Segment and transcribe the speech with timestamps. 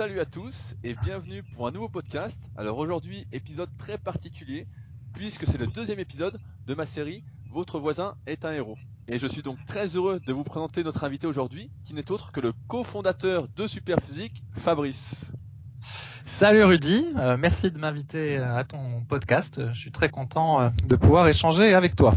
[0.00, 2.38] Salut à tous et bienvenue pour un nouveau podcast.
[2.56, 4.66] Alors aujourd'hui, épisode très particulier
[5.12, 8.78] puisque c'est le deuxième épisode de ma série Votre voisin est un héros.
[9.08, 12.32] Et je suis donc très heureux de vous présenter notre invité aujourd'hui qui n'est autre
[12.32, 15.16] que le cofondateur de Superphysique, Fabrice.
[16.24, 19.60] Salut Rudy, euh, merci de m'inviter à ton podcast.
[19.70, 22.14] Je suis très content euh, de pouvoir échanger avec toi.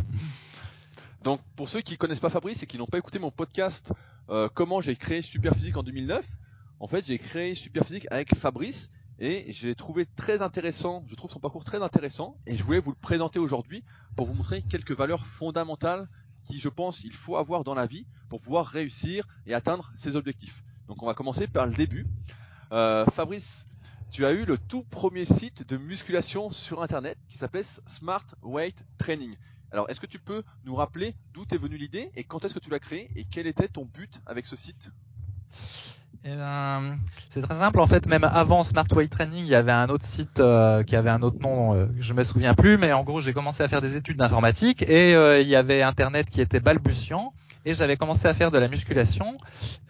[1.26, 3.92] Donc pour ceux qui connaissent pas Fabrice et qui n'ont pas écouté mon podcast
[4.30, 6.26] euh, Comment j'ai créé Superphysique en 2009,
[6.84, 11.40] en fait j'ai créé Superphysique avec Fabrice et j'ai trouvé très intéressant, je trouve son
[11.40, 13.86] parcours très intéressant et je voulais vous le présenter aujourd'hui
[14.18, 16.10] pour vous montrer quelques valeurs fondamentales
[16.44, 20.18] qui je pense il faut avoir dans la vie pour pouvoir réussir et atteindre ses
[20.18, 20.62] objectifs.
[20.90, 22.06] Donc on va commencer par le début.
[22.74, 23.66] Euh, Fabrice,
[24.12, 27.66] tu as eu le tout premier site de musculation sur internet qui s'appelle
[27.98, 29.38] Smart Weight Training.
[29.72, 32.60] Alors, est-ce que tu peux nous rappeler d'où est venue l'idée et quand est-ce que
[32.60, 34.92] tu l'as créé et quel était ton but avec ce site?
[36.24, 36.98] Ben,
[37.32, 37.80] c'est très simple.
[37.82, 40.96] En fait, même avant Smart Weight Training, il y avait un autre site euh, qui
[40.96, 41.74] avait un autre nom.
[41.74, 44.84] Euh, je me souviens plus, mais en gros, j'ai commencé à faire des études d'informatique
[44.84, 47.34] et euh, il y avait Internet qui était balbutiant
[47.66, 49.34] et j'avais commencé à faire de la musculation,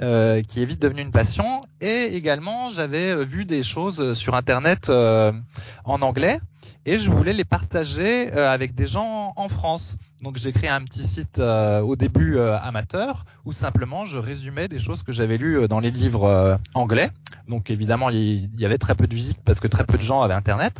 [0.01, 1.61] euh, qui est vite devenue une passion.
[1.81, 6.39] Et également, j'avais vu des choses sur Internet en anglais
[6.85, 9.97] et je voulais les partager avec des gens en France.
[10.23, 14.69] Donc j'ai créé un petit site euh, au début euh, amateur où simplement je résumais
[14.69, 17.09] des choses que j'avais lues euh, dans les livres anglais.
[17.49, 20.21] Donc évidemment il y, avait très peu de visites parce que très peu de gens
[20.21, 20.79] avaient internet.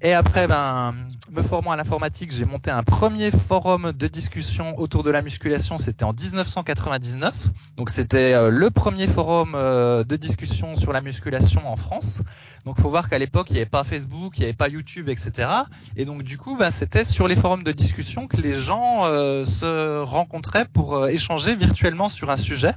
[0.00, 0.94] Et après ben
[1.30, 5.76] me formant à l'informatique, j'ai monté un premier forum de discussion autour de la musculation,
[5.76, 7.34] c'était en 1999.
[7.76, 12.22] Donc c'était le premier forum de discussion sur la musculation en France.
[12.64, 15.08] Donc faut voir qu'à l'époque il n'y avait pas Facebook, il n'y avait pas YouTube,
[15.08, 15.48] etc.
[15.96, 19.44] Et donc du coup, bah, c'était sur les forums de discussion que les gens euh,
[19.44, 22.74] se rencontraient pour euh, échanger virtuellement sur un sujet.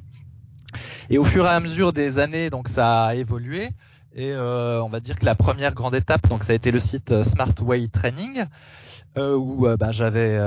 [1.10, 3.70] Et au fur et à mesure des années, donc ça a évolué.
[4.14, 6.80] Et euh, on va dire que la première grande étape, donc ça a été le
[6.80, 8.46] site Smart Way Training,
[9.18, 10.40] où bah, j'avais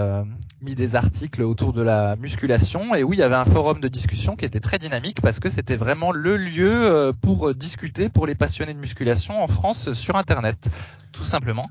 [0.62, 3.88] mis des articles autour de la musculation et où il y avait un forum de
[3.88, 8.26] discussion qui était très dynamique parce que c'était vraiment le lieu euh, pour discuter pour
[8.26, 10.68] les passionnés de musculation en France sur Internet,
[11.12, 11.70] tout simplement.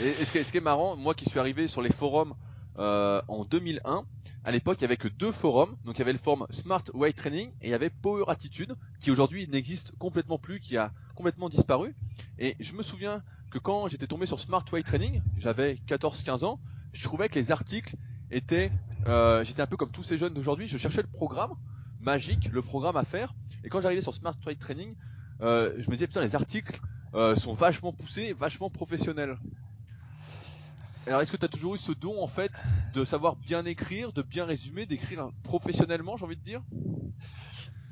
[0.00, 2.34] Et, ce, qui est, marrant, moi qui suis arrivé sur les forums
[2.78, 4.04] euh, en 2001,
[4.48, 6.82] à l'époque il y avait que deux forums, donc il y avait le forum Smart
[6.94, 10.90] Weight Training et il y avait Power Attitude qui aujourd'hui n'existe complètement plus, qui a
[11.14, 11.94] complètement disparu.
[12.38, 16.60] Et je me souviens que quand j'étais tombé sur Smart Weight Training, j'avais 14-15 ans,
[16.94, 17.94] je trouvais que les articles
[18.30, 18.72] était,
[19.06, 21.52] euh, j'étais un peu comme tous ces jeunes d'aujourd'hui, je cherchais le programme
[22.00, 23.34] magique, le programme à faire,
[23.64, 24.94] et quand j'arrivais sur Smart Trade Training,
[25.42, 26.80] euh, je me disais putain les articles
[27.12, 29.36] euh, sont vachement poussés, vachement professionnels.
[31.08, 32.52] Alors est-ce que tu as toujours eu ce don en fait
[32.92, 36.60] de savoir bien écrire, de bien résumer, d'écrire professionnellement, j'ai envie de dire?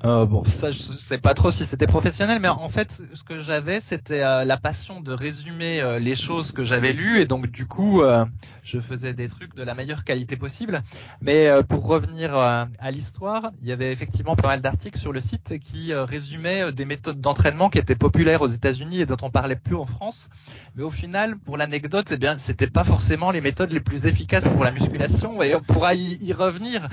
[0.05, 3.39] Euh, bon, ça, je sais pas trop si c'était professionnel, mais en fait, ce que
[3.39, 7.47] j'avais, c'était euh, la passion de résumer euh, les choses que j'avais lues, et donc
[7.47, 8.23] du coup, euh,
[8.61, 10.83] je faisais des trucs de la meilleure qualité possible.
[11.21, 15.57] Mais pour revenir à l'histoire, il y avait effectivement pas mal d'articles sur le site
[15.59, 19.75] qui résumaient des méthodes d'entraînement qui étaient populaires aux États-Unis et dont on parlait plus
[19.75, 20.29] en France.
[20.75, 24.49] Mais au final, pour l'anecdote, eh bien, c'était pas forcément les méthodes les plus efficaces
[24.49, 26.89] pour la musculation, et on pourra y, y revenir.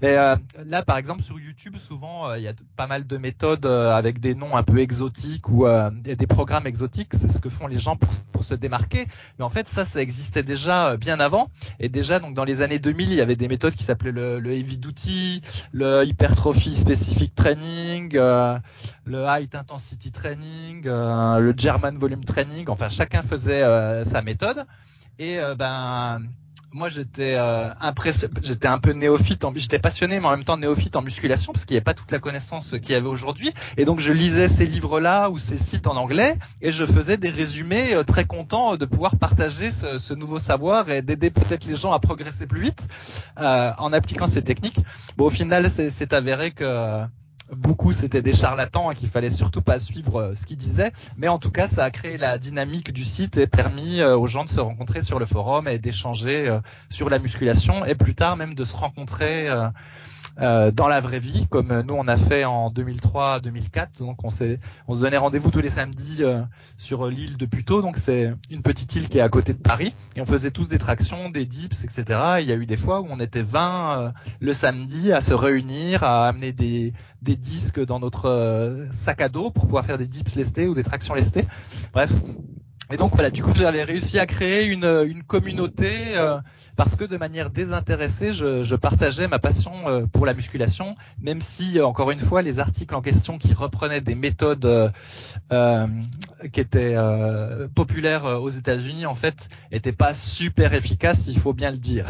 [0.00, 0.14] Mais
[0.64, 4.20] là, par exemple, sur YouTube, souvent, il y a pas mal de méthodes euh, avec
[4.20, 7.10] des noms un peu exotiques ou euh, des programmes exotiques.
[7.12, 9.06] C'est ce que font les gens pour, se démarquer.
[9.38, 11.50] Mais en fait, ça, ça existait déjà euh, bien avant.
[11.80, 14.52] Et déjà, donc dans les années 2000, il y avait des méthodes qui s'appelaient le,
[14.52, 15.42] heavy duty,
[15.72, 22.68] le hypertrophy specific training, le high intensity training, le German volume training.
[22.68, 23.62] Enfin, chacun faisait
[24.04, 24.64] sa méthode.
[25.18, 26.20] Et ben
[26.72, 27.70] moi j'étais euh,
[28.42, 29.52] j'étais un peu néophyte, en...
[29.54, 32.10] j'étais passionné mais en même temps néophyte en musculation parce qu'il n'y avait pas toute
[32.10, 35.86] la connaissance qu'il y avait aujourd'hui et donc je lisais ces livres-là ou ces sites
[35.86, 40.14] en anglais et je faisais des résumés euh, très content de pouvoir partager ce, ce
[40.14, 42.86] nouveau savoir et d'aider peut-être les gens à progresser plus vite
[43.38, 44.80] euh, en appliquant ces techniques.
[45.16, 47.04] Bon au final c'est avéré que
[47.52, 50.92] beaucoup c'était des charlatans et qu'il fallait surtout pas suivre euh, ce qu'ils disaient.
[51.16, 54.26] Mais en tout cas, ça a créé la dynamique du site et permis euh, aux
[54.26, 56.60] gens de se rencontrer sur le forum et d'échanger euh,
[56.90, 59.48] sur la musculation et plus tard même de se rencontrer
[60.40, 63.98] euh, dans la vraie vie, comme nous on a fait en 2003-2004.
[63.98, 64.28] Donc on
[64.86, 66.42] on se donnait rendez-vous tous les samedis euh,
[66.76, 67.82] sur l'île de Puteaux.
[67.82, 69.94] Donc c'est une petite île qui est à côté de Paris.
[70.16, 72.20] Et on faisait tous des tractions, des dips, etc.
[72.40, 75.34] il y a eu des fois où on était 20 euh, le samedi à se
[75.34, 76.92] réunir, à amener des,
[77.22, 80.84] des disques dans notre sac à dos pour pouvoir faire des dips lestés ou des
[80.84, 81.46] tractions lestées.
[81.92, 82.12] Bref,
[82.90, 86.38] Et donc voilà, du coup j'avais réussi à créer une, une communauté euh,
[86.78, 91.40] parce que de manière désintéressée, je, je partageais ma passion euh, pour la musculation, même
[91.40, 94.92] si euh, encore une fois les articles en question qui reprenaient des méthodes
[95.50, 96.96] qui étaient
[97.74, 102.06] populaires aux États-Unis en fait étaient pas super efficaces, il faut bien le dire.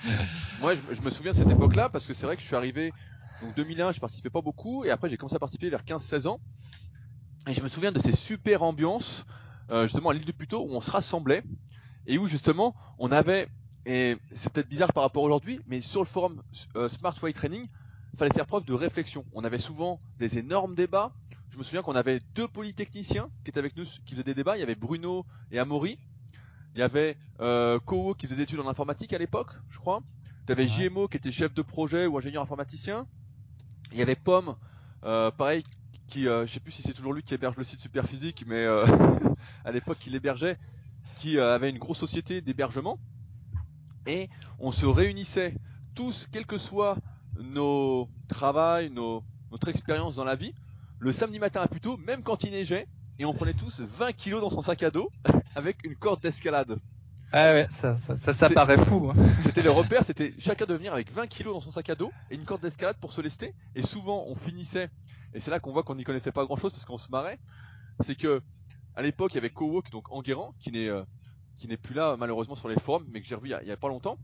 [0.60, 2.56] Moi je, je, me souviens de cette époque-là parce que c'est vrai que je suis
[2.56, 2.92] arrivé
[3.40, 6.38] donc 2001, je participais pas beaucoup et après j'ai commencé à participer vers 15-16 ans
[7.48, 9.24] et je me souviens de ces super ambiances
[9.70, 11.42] euh, justement à l'île de Puteaux où on se rassemblait
[12.06, 13.48] et où justement on avait
[13.86, 16.42] et c'est peut-être bizarre par rapport aujourd'hui, mais sur le forum
[16.76, 17.66] euh, Smart Way Training,
[18.12, 19.24] il fallait faire preuve de réflexion.
[19.32, 21.12] On avait souvent des énormes débats.
[21.50, 24.56] Je me souviens qu'on avait deux polytechniciens qui étaient avec nous, qui faisaient des débats.
[24.56, 25.98] Il y avait Bruno et Amaury.
[26.74, 27.78] Il y avait euh,
[28.18, 30.02] qui faisait des études en informatique à l'époque, je crois.
[30.46, 33.06] Tu avais JMO qui était chef de projet ou ingénieur informaticien.
[33.92, 34.56] Il y avait Pomme,
[35.04, 35.64] euh, pareil,
[36.12, 38.64] qui, euh, je sais plus si c'est toujours lui qui héberge le site Superphysique, mais
[38.64, 38.86] euh,
[39.64, 40.58] à l'époque il l'hébergeait,
[41.16, 42.98] qui euh, avait une grosse société d'hébergement.
[44.06, 44.28] Et
[44.58, 45.54] on se réunissait
[45.94, 46.96] tous, quel que soit
[47.38, 50.54] nos travails, nos, notre expérience dans la vie,
[50.98, 52.86] le samedi matin à Puteaux, même quand il neigeait,
[53.18, 55.10] et on prenait tous 20 kilos dans son sac à dos
[55.54, 56.78] avec une corde d'escalade.
[57.34, 59.10] Ah ouais, ça, ça, ça, paraît fou.
[59.10, 59.14] Hein.
[59.44, 62.12] C'était le repère, c'était chacun de venir avec 20 kilos dans son sac à dos
[62.30, 63.54] et une corde d'escalade pour se lester.
[63.74, 64.90] Et souvent, on finissait
[65.34, 67.38] et c'est là qu'on voit qu'on n'y connaissait pas grand chose parce qu'on se marrait,
[68.00, 68.42] c'est que
[68.94, 71.02] à l'époque il y avait Kowok, donc Enguerrand, qui n'est euh,
[71.62, 73.76] qui n'est plus là malheureusement sur les forums, mais que j'ai revu il y, a,
[73.76, 74.18] pas longtemps.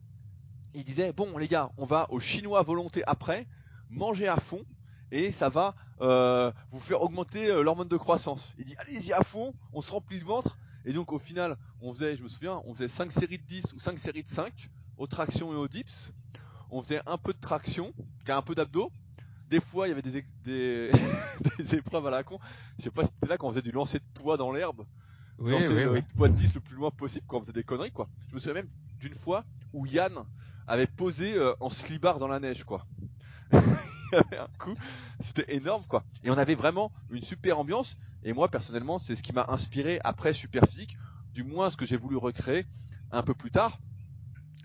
[0.74, 3.46] Il disait bon les gars, on va au chinois volonté après,
[3.90, 4.64] manger à fond
[5.12, 8.56] et ça va euh, vous faire augmenter euh, l'hormone de croissance.
[8.58, 11.94] Il dit allez-y à fond, on se remplit le ventre et donc au final on
[11.94, 14.52] faisait, je me souviens, on faisait 5 séries de 10 ou 5 séries de 5
[14.96, 16.12] aux tractions et aux dips.
[16.72, 17.94] On faisait un peu de traction,
[18.26, 18.90] un peu d'abdos
[19.48, 22.38] des fois, il y avait des, des, épreuves à la con.
[22.78, 24.84] Je sais pas si c'était là quand on faisait du lancer de poids dans l'herbe.
[25.38, 27.92] Oui, oui, le poids de 10 le plus loin possible quand on faisait des conneries,
[27.92, 28.08] quoi.
[28.28, 28.68] Je me souviens même
[29.00, 30.24] d'une fois où Yann
[30.66, 32.86] avait posé euh, en slibard dans la neige, quoi.
[33.52, 33.58] il
[34.12, 34.74] y avait un coup,
[35.20, 36.04] c'était énorme, quoi.
[36.24, 37.96] Et on avait vraiment une super ambiance.
[38.24, 40.96] Et moi, personnellement, c'est ce qui m'a inspiré après Super Physique,
[41.34, 42.66] du moins ce que j'ai voulu recréer
[43.12, 43.78] un peu plus tard.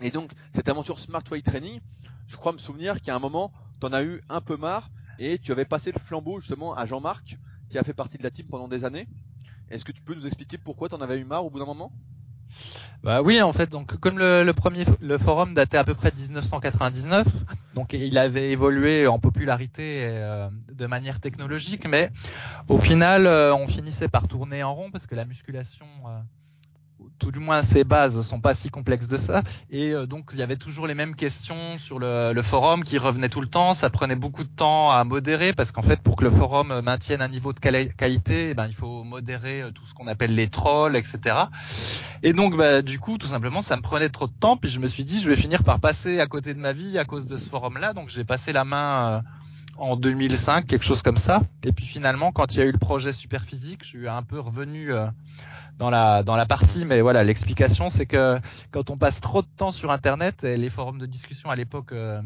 [0.00, 1.80] Et donc, cette aventure Smart Way Training,
[2.26, 5.52] je crois me souvenir qu'à un moment, t'en as eu un peu marre et tu
[5.52, 7.38] avais passé le flambeau justement à Jean-Marc
[7.70, 9.08] qui a fait partie de la team pendant des années.
[9.74, 11.90] Est-ce que tu peux nous expliquer pourquoi t'en avais eu marre au bout d'un moment?
[13.02, 14.84] Bah oui, en fait, donc comme le, premier
[15.18, 17.26] forum datait à peu près de 1999,
[17.74, 22.12] donc il avait évolué en popularité euh, de manière technologique, mais
[22.68, 26.20] au final, euh, on finissait par tourner en rond parce que la musculation euh,
[27.18, 29.42] tout du moins ses bases sont pas si complexes de ça.
[29.70, 33.28] Et euh, donc il y avait toujours les mêmes questions sur le, forum qui revenaient
[33.28, 33.74] tout le temps.
[33.74, 37.22] Ça prenait beaucoup de temps à modérer parce qu'en fait pour que le forum maintienne
[37.22, 40.48] un niveau de qualité, eh ben, il faut modérer euh, tout ce qu'on appelle les
[40.48, 41.36] trolls, etc.
[42.22, 44.56] Et donc bah, du coup tout simplement ça me prenait trop de temps.
[44.56, 46.98] Puis je me suis dit je vais finir par passer à côté de ma vie
[46.98, 47.92] à cause de ce forum-là.
[47.92, 49.10] Donc j'ai passé la main.
[49.10, 49.20] Euh,
[49.76, 51.42] en 2005, quelque chose comme ça.
[51.64, 54.38] Et puis finalement, quand il y a eu le projet Superphysique, je suis un peu
[54.40, 54.92] revenu
[55.78, 58.38] dans la dans la partie, mais voilà, l'explication c'est que
[58.70, 61.92] quand on passe trop de temps sur Internet, et les forums de discussion à l'époque
[61.92, 62.20] euh,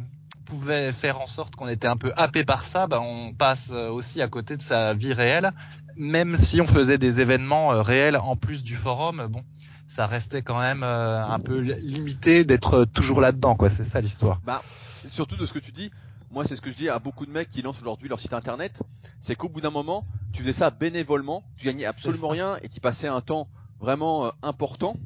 [0.45, 3.89] pouvaient faire en sorte qu'on était un peu happé par ça, ben on passe euh,
[3.89, 5.53] aussi à côté de sa vie réelle,
[5.97, 9.27] même si on faisait des événements euh, réels en plus du forum.
[9.31, 9.43] Bon,
[9.89, 13.71] ça restait quand même un peu limité d'être toujours là-dedans, quoi.
[13.71, 14.41] C'est ça l'histoire.
[14.45, 14.62] Bah,
[15.11, 15.91] surtout de ce que tu dis,
[16.30, 18.32] moi c'est ce que je dis à beaucoup de mecs qui lancent aujourd'hui leur site
[18.32, 18.82] internet,
[19.20, 22.80] c'est qu'au bout d'un moment, tu faisais ça bénévolement, tu gagnais absolument rien et tu
[22.80, 23.49] passais un temps
[23.80, 24.97] vraiment euh, important.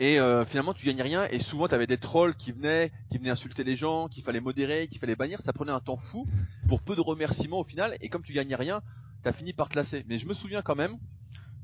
[0.00, 3.18] Et euh, finalement tu gagnais rien et souvent tu avais des trolls qui venaient, qui
[3.18, 6.26] venaient insulter les gens, qu'il fallait modérer, qu'il fallait bannir, ça prenait un temps fou
[6.66, 8.82] pour peu de remerciements au final et comme tu gagnais rien,
[9.22, 10.04] tu as fini par te lasser.
[10.08, 10.98] Mais je me souviens quand même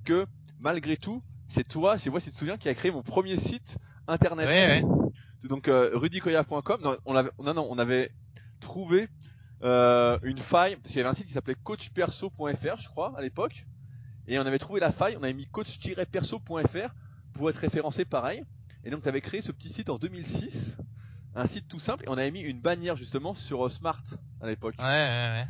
[0.04, 0.26] que
[0.60, 3.36] malgré tout, c'est toi, c'est moi si tu te souviens qui a créé mon premier
[3.36, 4.46] site internet.
[4.46, 5.10] Ouais, ouais
[5.48, 6.80] donc euh, rudykoya.com.
[6.82, 8.10] Non, on avait, non, non, on avait
[8.60, 9.08] trouvé
[9.62, 13.22] euh, une faille parce qu'il y avait un site qui s'appelait coachperso.fr, je crois, à
[13.22, 13.66] l'époque,
[14.26, 15.16] et on avait trouvé la faille.
[15.18, 16.94] On avait mis coach-perso.fr
[17.34, 18.44] pour être référencé pareil.
[18.84, 20.76] Et donc, tu avais créé ce petit site en 2006,
[21.34, 24.02] un site tout simple, et on avait mis une bannière justement sur euh, Smart
[24.40, 24.74] à l'époque.
[24.78, 25.46] Ouais, ouais, ouais.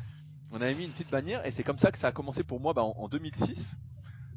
[0.52, 2.60] On avait mis une petite bannière, et c'est comme ça que ça a commencé pour
[2.60, 3.76] moi bah, en, en 2006.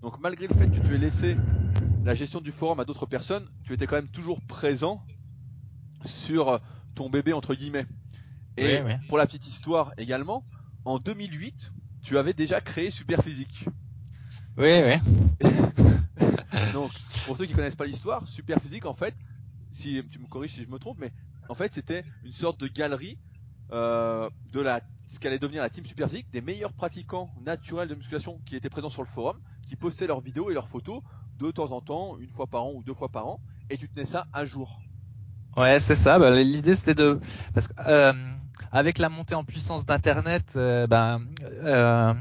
[0.01, 1.38] Donc malgré le fait que tu aies laissé
[2.03, 5.01] la gestion du forum à d'autres personnes, tu étais quand même toujours présent
[6.05, 6.60] sur
[6.95, 7.86] ton bébé entre guillemets.
[8.57, 10.43] Et pour la petite histoire également,
[10.86, 11.72] en 2008,
[12.03, 13.65] tu avais déjà créé Superphysique.
[14.57, 15.50] Oui, oui.
[16.74, 16.91] Donc,
[17.25, 19.15] pour ceux qui connaissent pas l'histoire, Superphysique, en fait,
[19.72, 21.12] si tu me corriges si je me trompe, mais
[21.50, 23.17] en fait, c'était une sorte de galerie
[23.72, 28.39] euh, de la ce qu'allait devenir la team Superphysique, des meilleurs pratiquants naturels de musculation
[28.45, 31.01] qui étaient présents sur le forum, qui qui postaient leurs vidéos et leurs photos
[31.39, 33.41] de temps en temps, une fois par an ou deux fois par an,
[33.72, 34.82] et tu tenais ça à jour.
[35.57, 36.17] Ouais, c'est ça.
[36.19, 37.19] Bah, L'idée c'était de
[37.53, 38.13] parce que euh,
[38.72, 41.22] avec la montée en puissance d'Internet, euh, ben
[41.63, 42.13] euh,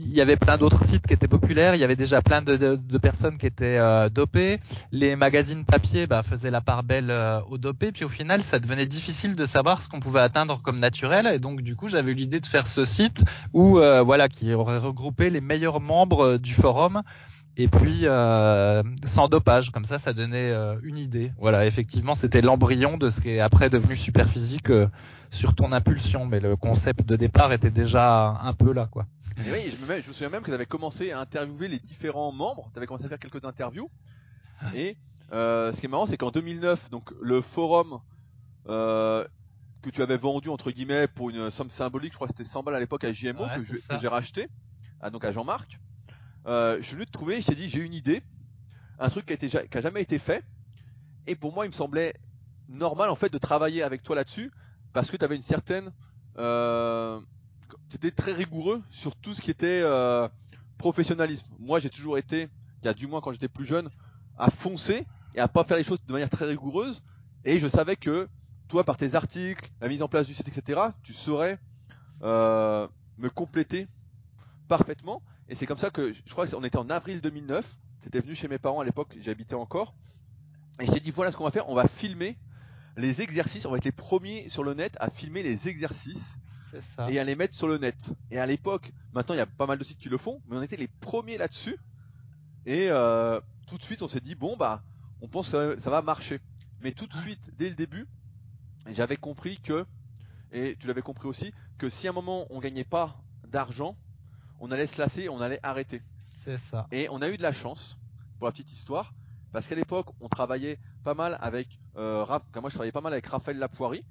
[0.00, 2.56] il y avait plein d'autres sites qui étaient populaires, il y avait déjà plein de,
[2.56, 4.60] de, de personnes qui étaient euh, dopées,
[4.92, 8.58] les magazines papier bah, faisaient la part belle euh, aux dopés, puis au final ça
[8.58, 12.12] devenait difficile de savoir ce qu'on pouvait atteindre comme naturel, et donc du coup j'avais
[12.14, 16.52] l'idée de faire ce site où euh, voilà qui aurait regroupé les meilleurs membres du
[16.54, 17.02] forum
[17.60, 21.32] et puis euh, sans dopage, comme ça, ça donnait euh, une idée.
[21.38, 24.86] Voilà, effectivement, c'était l'embryon de ce qui est après devenu super physique euh,
[25.30, 29.06] sur ton impulsion, mais le concept de départ était déjà un peu là, quoi.
[29.44, 31.80] Et oui, je me, je me souviens même que tu avais commencé à interviewer les
[31.80, 33.90] différents membres, tu avais commencé à faire quelques interviews,
[34.74, 34.96] et
[35.32, 37.98] euh, ce qui est marrant, c'est qu'en 2009, donc le forum
[38.66, 42.62] que tu avais vendu entre guillemets pour une somme symbolique, je crois que c'était 100
[42.62, 44.48] balles à l'époque à JMO Ouais, que j'ai racheté,
[45.00, 45.78] à, donc à Jean-Marc.
[46.48, 48.22] Euh, je suis venu te trouver, je t'ai dit j'ai une idée,
[48.98, 50.42] un truc qui a, jamais été fait,
[51.26, 52.14] et pour moi il me semblait
[52.70, 54.50] normal en fait de travailler avec toi là-dessus
[54.94, 55.92] parce que tu avais une certaine,
[56.38, 57.20] euh,
[57.90, 60.26] c'était très rigoureux sur tout ce qui était euh,
[60.78, 61.46] professionnalisme.
[61.58, 62.48] Moi j'ai toujours été,
[62.82, 63.90] y a du moins quand j'étais plus jeune,
[64.38, 67.02] à foncer et à pas faire les choses de manière très rigoureuse,
[67.44, 68.26] et je savais que
[68.68, 71.58] toi par tes articles, la mise en place du site, etc., tu saurais
[72.22, 72.88] euh,
[73.18, 73.86] me compléter
[74.66, 75.22] parfaitement.
[75.48, 77.66] Et c'est comme ça que je crois qu'on était en avril 2009.
[78.02, 79.94] T'étais venu chez mes parents à l'époque, j'habitais encore.
[80.80, 82.36] Et j'ai dit voilà ce qu'on va faire, on va filmer
[82.96, 86.36] les exercices, on va être les premiers sur le net à filmer les exercices
[86.96, 87.10] ça.
[87.10, 87.96] et à les mettre sur le net.
[88.30, 90.56] Et à l'époque, maintenant il y a pas mal de sites qui le font, mais
[90.56, 91.78] on était les premiers là-dessus.
[92.66, 94.82] Et euh, tout de suite on s'est dit bon bah
[95.22, 96.40] on pense que ça, ça va marcher.
[96.80, 98.06] Mais tout de suite, dès le début,
[98.86, 99.84] j'avais compris que,
[100.52, 103.16] et tu l'avais compris aussi, que si à un moment on gagnait pas
[103.48, 103.96] d'argent,
[104.60, 106.02] on allait se lasser, on allait arrêter.
[106.44, 106.86] C'est ça.
[106.90, 107.98] Et on a eu de la chance,
[108.38, 109.14] pour la petite histoire,
[109.52, 113.12] parce qu'à l'époque, on travaillait pas mal avec, euh, Raph- moi je travaillais pas mal
[113.12, 114.04] avec Raphaël Lapoirie,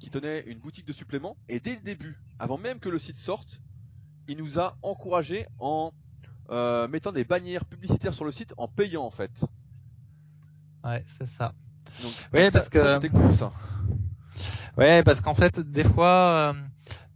[0.00, 3.18] qui tenait une boutique de suppléments, et dès le début, avant même que le site
[3.18, 3.60] sorte,
[4.28, 5.92] il nous a encouragé en
[6.50, 9.30] euh, mettant des bannières publicitaires sur le site, en payant en fait.
[10.84, 11.54] Ouais, c'est ça.
[12.02, 13.52] Donc, Ouais, ça- parce que- ça, c'était cool ça.
[14.76, 16.54] Ouais, parce qu'en fait, des fois, euh,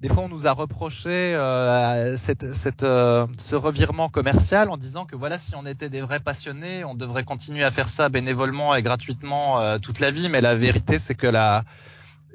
[0.01, 5.07] des fois, on nous a reproché euh, cette, cette, euh, ce revirement commercial en disant
[5.07, 8.75] que voilà, si on était des vrais passionnés, on devrait continuer à faire ça bénévolement
[8.75, 10.29] et gratuitement euh, toute la vie.
[10.29, 11.65] Mais la vérité, c'est que la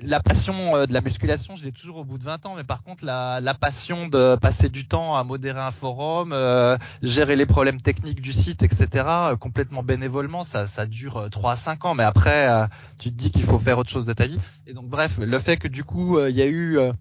[0.03, 2.63] la passion euh, de la musculation, je l'ai toujours au bout de 20 ans, mais
[2.63, 7.35] par contre la, la passion de passer du temps à modérer un forum, euh, gérer
[7.35, 11.55] les problèmes techniques du site, etc., euh, complètement bénévolement, ça, ça dure euh, 3 à
[11.55, 12.65] 5 ans, mais après euh,
[12.99, 14.39] tu te dis qu'il faut faire autre chose de ta vie.
[14.67, 16.93] Et donc bref, le fait que du coup euh, il y a eu euh, euh,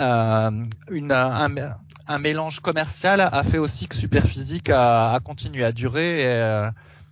[0.00, 6.70] une, un, mélange commercial a fait aussi que Superphysique a, continué à durer et, euh,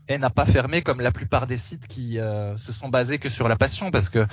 [0.09, 3.29] et n'a pas fermé comme la plupart des sites qui euh, se sont basés que
[3.29, 3.91] sur la passion.
[3.91, 4.27] Parce que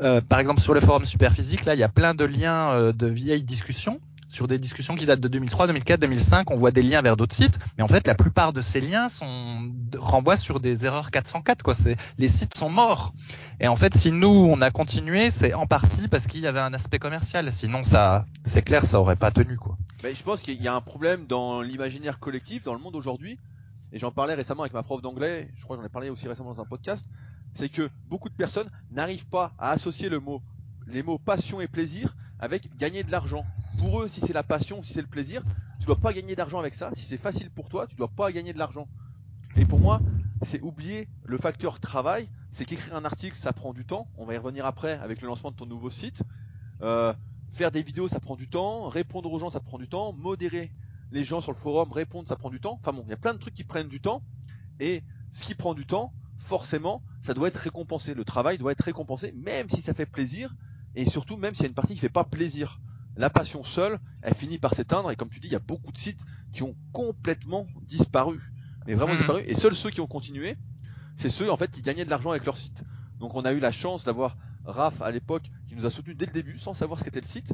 [0.00, 2.92] euh, par exemple sur le forum Superphysique là il y a plein de liens euh,
[2.92, 6.82] de vieilles discussions sur des discussions qui datent de 2003, 2004, 2005, on voit des
[6.82, 10.60] liens vers d'autres sites, mais en fait la plupart de ces liens sont renvoient sur
[10.60, 13.14] des erreurs 404 quoi, c'est les sites sont morts.
[13.60, 16.60] Et en fait, si nous on a continué, c'est en partie parce qu'il y avait
[16.60, 19.56] un aspect commercial, sinon ça c'est clair, ça aurait pas tenu.
[20.02, 23.38] Mais je pense qu'il y a un problème dans l'imaginaire collectif, dans le monde aujourd'hui,
[23.92, 26.28] et j'en parlais récemment avec ma prof d'anglais, je crois que j'en ai parlé aussi
[26.28, 27.04] récemment dans un podcast,
[27.54, 32.76] c'est que beaucoup de personnes n'arrivent pas à associer les mots passion et plaisir avec
[32.76, 33.44] gagner de l'argent.
[33.78, 35.42] Pour eux, si c'est la passion, si c'est le plaisir,
[35.78, 36.90] tu dois pas gagner d'argent avec ça.
[36.94, 38.88] Si c'est facile pour toi, tu dois pas gagner de l'argent.
[39.56, 40.00] Et pour moi,
[40.42, 42.28] c'est oublier le facteur travail.
[42.52, 44.08] C'est qu'écrire un article, ça prend du temps.
[44.16, 46.22] On va y revenir après avec le lancement de ton nouveau site.
[46.82, 47.12] Euh,
[47.52, 48.88] faire des vidéos, ça prend du temps.
[48.88, 50.12] Répondre aux gens, ça prend du temps.
[50.12, 50.72] Modérer
[51.12, 52.78] les gens sur le forum, répondre, ça prend du temps.
[52.80, 54.22] Enfin bon, il y a plein de trucs qui prennent du temps.
[54.80, 58.14] Et ce qui prend du temps, forcément, ça doit être récompensé.
[58.14, 60.54] Le travail doit être récompensé, même si ça fait plaisir.
[60.96, 62.80] Et surtout, même s'il y a une partie qui fait pas plaisir.
[63.16, 65.10] La passion seule, elle finit par s'éteindre.
[65.10, 66.20] Et comme tu dis, il y a beaucoup de sites
[66.52, 68.40] qui ont complètement disparu.
[68.86, 69.18] Mais vraiment Mhm.
[69.18, 69.42] disparu.
[69.46, 70.56] Et seuls ceux qui ont continué,
[71.16, 72.82] c'est ceux en fait qui gagnaient de l'argent avec leur site.
[73.18, 76.26] Donc on a eu la chance d'avoir Raph à l'époque qui nous a soutenu dès
[76.26, 77.52] le début sans savoir ce qu'était le site.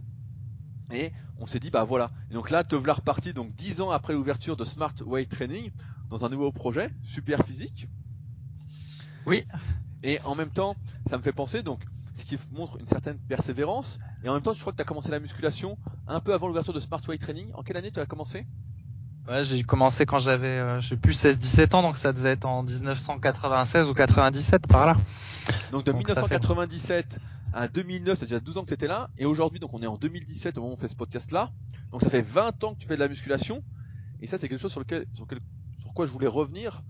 [0.92, 2.10] Et on s'est dit bah voilà.
[2.30, 5.70] Et donc là, te voilà reparti donc 10 ans après l'ouverture de Smart Weight Training
[6.10, 7.88] dans un nouveau projet, super physique.
[9.26, 9.44] Oui.
[10.02, 10.76] Et en même temps,
[11.08, 11.80] ça me fait penser donc
[12.16, 13.98] ce qui montre une certaine persévérance.
[14.22, 16.46] Et en même temps, je crois que tu as commencé la musculation un peu avant
[16.46, 17.50] l'ouverture de Smart Weight Training.
[17.54, 18.46] En quelle année tu as commencé?
[19.28, 22.44] Ouais, j'ai commencé quand j'avais, euh, je sais plus, 16-17 ans, donc ça devait être
[22.44, 24.96] en 1996 ou 97 par là.
[25.72, 27.18] Donc de Donc ça fait- 1997
[27.54, 29.08] à 2009, c'est déjà 12 ans que tu étais là.
[29.16, 31.50] Et aujourd'hui, donc on est en 2017 au moment où on fait ce podcast là.
[31.90, 33.62] Donc ça fait 20 ans que tu fais de la musculation.
[34.20, 35.40] Et ça, c'est quelque chose sur lequel, sur lequel
[35.82, 36.82] pourquoi je voulais revenir,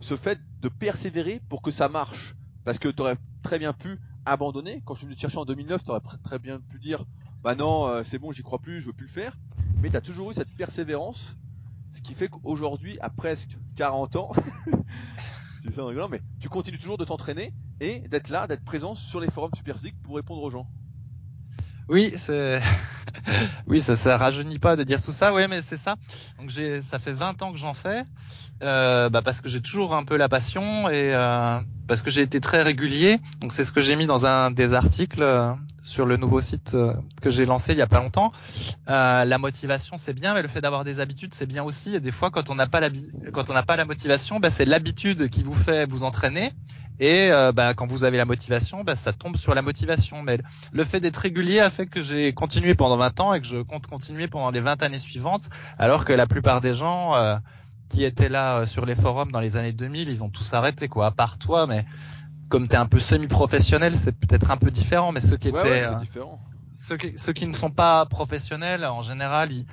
[0.00, 2.34] ce fait de persévérer pour que ça marche.
[2.64, 4.82] Parce que tu aurais très bien pu abandonner.
[4.84, 7.04] Quand je suis venu te chercher en 2009, tu aurais très bien pu dire
[7.42, 9.36] bah non, euh, c'est bon, j'y crois plus, je veux plus le faire.
[9.82, 11.36] Mais tu as toujours eu cette persévérance,
[11.94, 14.32] ce qui fait qu'aujourd'hui, à presque 40 ans,
[16.40, 20.16] tu continues toujours de t'entraîner et d'être là, d'être présent sur les forums Superphysique pour
[20.16, 20.66] répondre aux gens.
[21.88, 22.60] Oui, c'est
[23.66, 25.32] oui, ça ça rajeunit pas de dire tout ça.
[25.34, 25.96] Oui, mais c'est ça.
[26.38, 28.04] Donc j'ai ça fait 20 ans que j'en fais
[28.62, 32.22] euh, bah parce que j'ai toujours un peu la passion et euh, parce que j'ai
[32.22, 33.20] été très régulier.
[33.40, 36.74] Donc c'est ce que j'ai mis dans un des articles euh, sur le nouveau site
[36.74, 38.32] euh, que j'ai lancé il y a pas longtemps.
[38.88, 41.94] Euh, la motivation c'est bien, mais le fait d'avoir des habitudes c'est bien aussi.
[41.94, 42.90] Et des fois quand on n'a pas la
[43.32, 46.52] quand on n'a pas la motivation, bah, c'est l'habitude qui vous fait vous entraîner.
[47.00, 50.22] Et euh, bah, quand vous avez la motivation, bah, ça tombe sur la motivation.
[50.22, 50.38] Mais
[50.72, 53.58] le fait d'être régulier a fait que j'ai continué pendant 20 ans et que je
[53.58, 55.48] compte continuer pendant les 20 années suivantes,
[55.78, 57.36] alors que la plupart des gens euh,
[57.88, 60.88] qui étaient là euh, sur les forums dans les années 2000, ils ont tous arrêté,
[60.88, 61.66] quoi, à part toi.
[61.66, 61.84] Mais
[62.48, 65.10] comme tu es un peu semi-professionnel, c'est peut-être un peu différent.
[65.10, 65.88] Mais ceux qui ouais, étaient...
[65.88, 66.40] Ouais, différent.
[66.76, 69.66] Ceux qui, ceux qui ne sont pas professionnels, en général, ils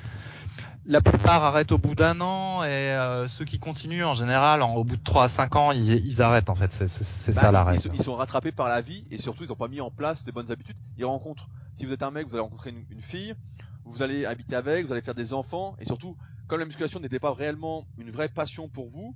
[0.85, 4.73] la plupart arrêtent au bout d'un an et euh, ceux qui continuent en général en,
[4.75, 6.71] au bout de 3 à 5 ans ils, ils arrêtent en fait.
[6.71, 9.55] C'est bah, ça l'arrêt ils, ils, sont rattrapés par la vie et surtout ils n'ont
[9.55, 10.77] pas mis en place des bonnes habitudes.
[10.97, 13.35] Ils rencontrent si vous êtes un mec vous allez rencontrer une, une, fille
[13.85, 17.19] vous allez habiter avec vous allez faire des enfants et surtout comme la musculation n'était
[17.19, 19.15] pas réellement une vraie passion pour vous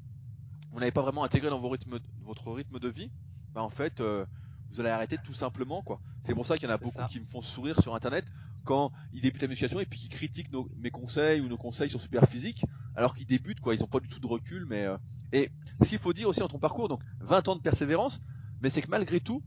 [0.72, 3.10] vous n'avez pas vraiment intégré dans vos rythmes, votre rythme de vie
[3.54, 4.26] bah en fait euh,
[4.72, 6.00] vous allez arrêter tout simplement quoi.
[6.26, 7.08] C'est pour ça qu'il y en a beaucoup ça.
[7.10, 8.26] qui me font sourire sur internet
[8.66, 11.90] quand ils débutent la musculation et puis qui critiquent nos, mes conseils ou nos conseils
[11.90, 14.84] sur super physique alors qu'ils débutent quoi ils ont pas du tout de recul mais
[14.84, 14.98] euh...
[15.32, 15.50] et
[15.82, 18.20] ce qu'il faut dire aussi dans ton parcours donc 20 ans de persévérance
[18.62, 19.42] mais c'est que malgré tout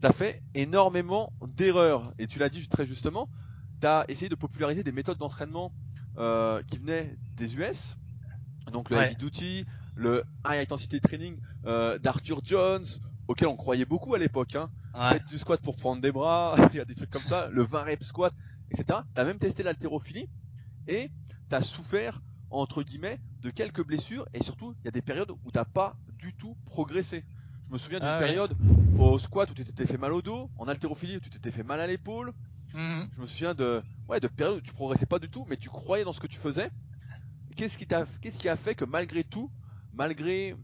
[0.00, 3.28] tu as fait énormément d'erreurs et tu l'as dit très justement
[3.80, 5.72] tu as essayé de populariser des méthodes d'entraînement
[6.16, 7.96] euh, qui venaient des US
[8.72, 9.06] donc le ouais.
[9.06, 12.86] heavy duty le high intensity training euh, d'Arthur Jones
[13.28, 14.70] auquel on croyait beaucoup à l'époque hein.
[14.94, 15.12] Ouais.
[15.12, 17.62] Faites du squat pour prendre des bras, il y a des trucs comme ça, le
[17.62, 18.34] 20 reps squat,
[18.72, 19.00] etc.
[19.14, 20.28] T'as même testé l'haltérophilie
[20.88, 21.10] et
[21.48, 25.50] t'as souffert entre guillemets de quelques blessures et surtout il y a des périodes où
[25.50, 27.24] t'as pas du tout progressé.
[27.68, 28.56] Je me souviens d'une ah, période
[28.98, 31.62] au squat où tu t'étais fait mal au dos, en haltérophilie où tu t'étais fait
[31.62, 32.32] mal à l'épaule.
[32.74, 33.08] -hmm.
[33.16, 35.68] Je me souviens de ouais de périodes où tu progressais pas du tout, mais tu
[35.68, 36.70] croyais dans ce que tu faisais.
[37.56, 39.50] Qu'est-ce qui t'a qu'est-ce qui a fait que malgré tout,
[39.92, 40.54] malgré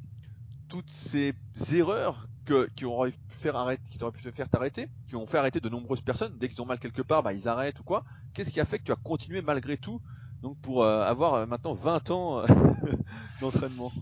[0.68, 1.34] toutes ces
[1.72, 2.28] erreurs
[2.76, 6.36] qui auraient faire arrêter, qui pu faire t'arrêter, qui ont fait arrêter de nombreuses personnes.
[6.38, 8.04] Dès qu'ils ont mal quelque part, bah, ils arrêtent ou quoi.
[8.34, 10.00] Qu'est-ce qui a fait que tu as continué malgré tout,
[10.42, 12.46] donc pour euh, avoir euh, maintenant 20 ans euh,
[13.40, 13.92] d'entraînement?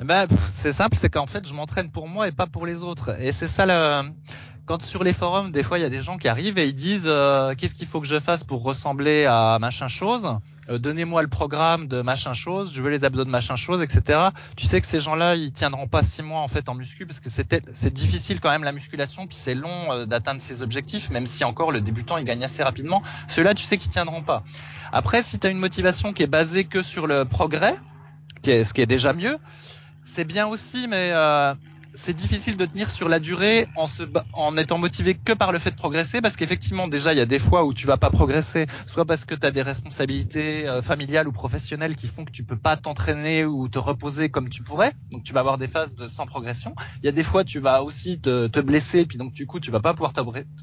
[0.00, 3.20] Bah, c'est simple, c'est qu'en fait, je m'entraîne pour moi et pas pour les autres.
[3.20, 4.10] Et c'est ça le,
[4.70, 6.74] quand sur les forums, des fois, il y a des gens qui arrivent et ils
[6.74, 10.38] disent euh, qu'est-ce qu'il faut que je fasse pour ressembler à machin chose.
[10.68, 12.72] Euh, Donnez-moi le programme de machin chose.
[12.72, 14.28] Je veux les abdos de machin chose, etc.
[14.54, 17.18] Tu sais que ces gens-là, ils tiendront pas six mois en fait en muscu parce
[17.18, 21.26] que c'est difficile quand même la musculation puis c'est long euh, d'atteindre ses objectifs, même
[21.26, 23.02] si encore le débutant il gagne assez rapidement.
[23.26, 24.44] Ceux-là, tu sais qu'ils tiendront pas.
[24.92, 27.74] Après, si tu as une motivation qui est basée que sur le progrès,
[28.42, 29.36] qui est, ce qui est déjà mieux,
[30.04, 31.54] c'est bien aussi, mais euh,
[31.94, 35.58] c'est difficile de tenir sur la durée en se en étant motivé que par le
[35.58, 38.10] fait de progresser parce qu'effectivement déjà il y a des fois où tu vas pas
[38.10, 42.30] progresser soit parce que tu as des responsabilités euh, familiales ou professionnelles qui font que
[42.30, 44.92] tu peux pas t'entraîner ou te reposer comme tu pourrais.
[45.10, 46.74] Donc tu vas avoir des phases de sans progression.
[47.02, 49.58] Il y a des fois tu vas aussi te, te blesser puis donc du coup
[49.58, 50.12] tu vas pas pouvoir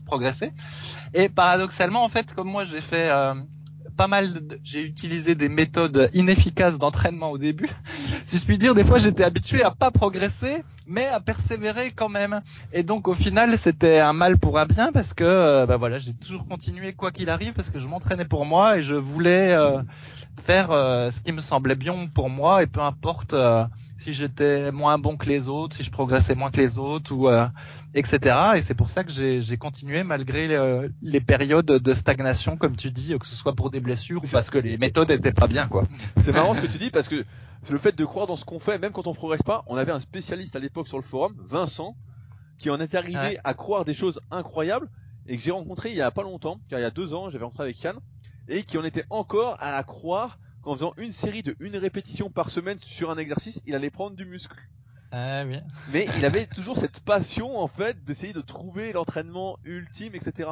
[0.06, 0.52] progresser.
[1.14, 3.34] Et paradoxalement en fait comme moi j'ai fait euh,
[3.98, 7.70] pas mal, j'ai utilisé des méthodes inefficaces d'entraînement au début.
[8.26, 12.10] Si je puis dire, des fois j'étais habitué à pas progresser, mais à persévérer quand
[12.10, 12.42] même.
[12.74, 15.98] Et donc au final, c'était un mal pour un bien parce que, euh, bah voilà,
[15.98, 19.54] j'ai toujours continué quoi qu'il arrive parce que je m'entraînais pour moi et je voulais
[19.54, 19.82] euh,
[20.42, 23.66] faire euh, ce qui me semblait bien pour moi et peu importe euh,
[23.98, 27.28] si j'étais moins bon que les autres, si je progressais moins que les autres ou
[27.28, 27.48] euh,
[27.94, 28.36] etc.
[28.56, 32.92] Et c'est pour ça que j'ai continué malgré les, les, périodes de stagnation, comme tu
[32.92, 35.68] dis, que ce soit pour des blessures ou parce que les méthodes étaient pas bien,
[35.68, 35.84] quoi.
[36.24, 37.26] C'est marrant ce que tu dis parce que
[37.70, 39.92] le fait de croire dans ce qu'on fait, même quand on progresse pas, on avait
[39.92, 41.96] un spécialiste à l'époque sur le forum, Vincent,
[42.58, 43.40] qui en est arrivé ouais.
[43.44, 44.90] à croire des choses incroyables
[45.28, 47.30] et que j'ai rencontré il y a pas longtemps, car il y a deux ans,
[47.30, 47.98] j'avais rencontré avec Yann,
[48.48, 52.50] et qui en était encore à croire qu'en faisant une série de une répétition par
[52.50, 54.58] semaine sur un exercice, il allait prendre du muscle.
[55.12, 55.60] Ah, oui.
[55.92, 60.52] Mais il avait toujours cette passion en fait d'essayer de trouver l'entraînement ultime, etc.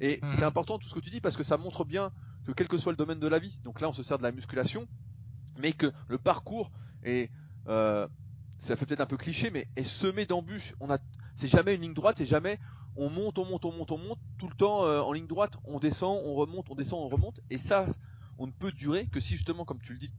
[0.00, 0.34] Et mmh.
[0.38, 2.10] c'est important tout ce que tu dis parce que ça montre bien
[2.46, 4.22] que quel que soit le domaine de la vie, donc là on se sert de
[4.22, 4.86] la musculation,
[5.58, 6.70] mais que le parcours
[7.02, 7.30] est,
[7.68, 8.06] euh,
[8.60, 10.74] ça fait peut-être un peu cliché, mais est semé d'embûches.
[10.80, 10.98] On a,
[11.36, 12.58] c'est jamais une ligne droite, c'est jamais
[12.96, 15.56] on monte, on monte, on monte, on monte, tout le temps euh, en ligne droite,
[15.64, 17.86] on descend, on remonte, on descend, on remonte, et ça,
[18.38, 20.12] on ne peut durer que si justement, comme tu le dis,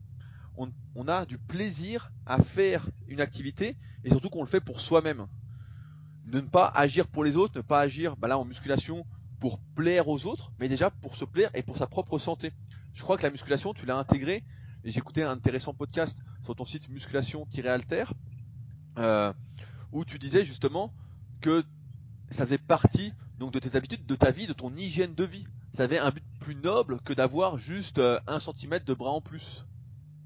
[0.94, 5.26] on, a du plaisir à faire une activité et surtout qu'on le fait pour soi-même.
[6.26, 9.04] Ne pas agir pour les autres, ne pas agir bah là en musculation
[9.38, 12.52] pour plaire aux autres, mais déjà pour se plaire et pour sa propre santé.
[12.94, 14.42] Je crois que la musculation, tu l'as intégrée,
[14.84, 18.04] j'ai écouté un intéressant podcast sur ton site musculation-alter,
[18.98, 19.32] euh,
[19.92, 20.92] où tu disais justement
[21.40, 21.64] que
[22.30, 25.46] ça faisait partie donc de tes habitudes, de ta vie, de ton hygiène de vie.
[25.76, 29.20] Ça avait un but plus noble que d'avoir juste euh, un centimètre de bras en
[29.20, 29.66] plus.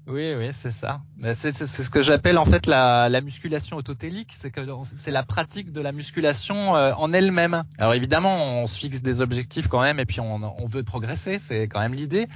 [0.07, 1.01] Oui, oui, c'est ça.
[1.35, 4.61] C'est ce que j'appelle en fait la, la musculation autotélique, c'est que
[4.95, 7.63] c'est la pratique de la musculation euh, en elle-même.
[7.77, 11.37] Alors évidemment, on se fixe des objectifs quand même, et puis on, on veut progresser,
[11.37, 12.27] c'est quand même l'idée.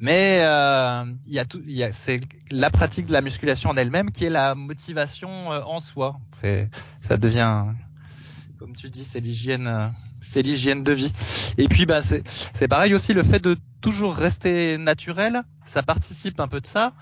[0.00, 3.70] Mais euh, il y a tout, il y a, c'est la pratique de la musculation
[3.70, 6.20] en elle-même qui est la motivation euh, en soi.
[6.32, 6.68] C'est,
[7.00, 7.64] ça devient,
[8.58, 9.88] comme tu dis, c'est l'hygiène, euh,
[10.20, 11.12] c'est l'hygiène de vie.
[11.58, 16.40] Et puis bah c'est, c'est pareil aussi le fait de toujours rester naturel, ça participe
[16.40, 16.92] un peu de ça,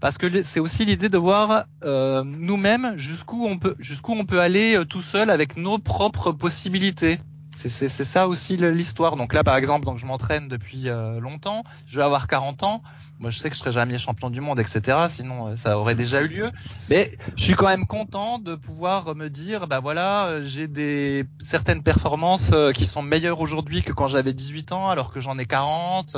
[0.00, 4.40] parce que c'est aussi l'idée de voir euh, nous-mêmes jusqu'où on peut, jusqu'où on peut
[4.40, 7.20] aller tout seul avec nos propres possibilités.
[7.56, 9.16] C'est ça aussi l'histoire.
[9.16, 11.64] Donc là, par exemple, donc je m'entraîne depuis euh, longtemps.
[11.86, 12.82] Je vais avoir 40 ans.
[13.18, 15.06] Moi, je sais que je serai jamais champion du monde, etc.
[15.08, 16.50] Sinon, euh, ça aurait déjà eu lieu.
[16.90, 21.24] Mais je suis quand même content de pouvoir me dire, bah voilà, euh, j'ai des
[21.38, 25.46] certaines performances qui sont meilleures aujourd'hui que quand j'avais 18 ans, alors que j'en ai
[25.46, 26.16] 40.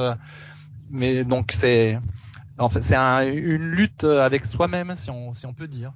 [0.90, 1.98] Mais donc c'est,
[2.58, 5.92] en fait, c'est un, une lutte avec soi-même, si on, si on peut dire.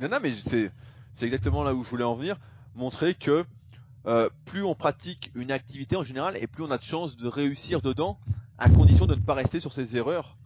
[0.00, 0.70] Non, non, mais c'est,
[1.14, 2.38] c'est exactement là où je voulais en venir.
[2.74, 3.44] Montrer que
[4.06, 7.26] euh, plus on pratique une activité en général et plus on a de chances de
[7.26, 8.18] réussir dedans,
[8.58, 10.36] à condition de ne pas rester sur ses erreurs.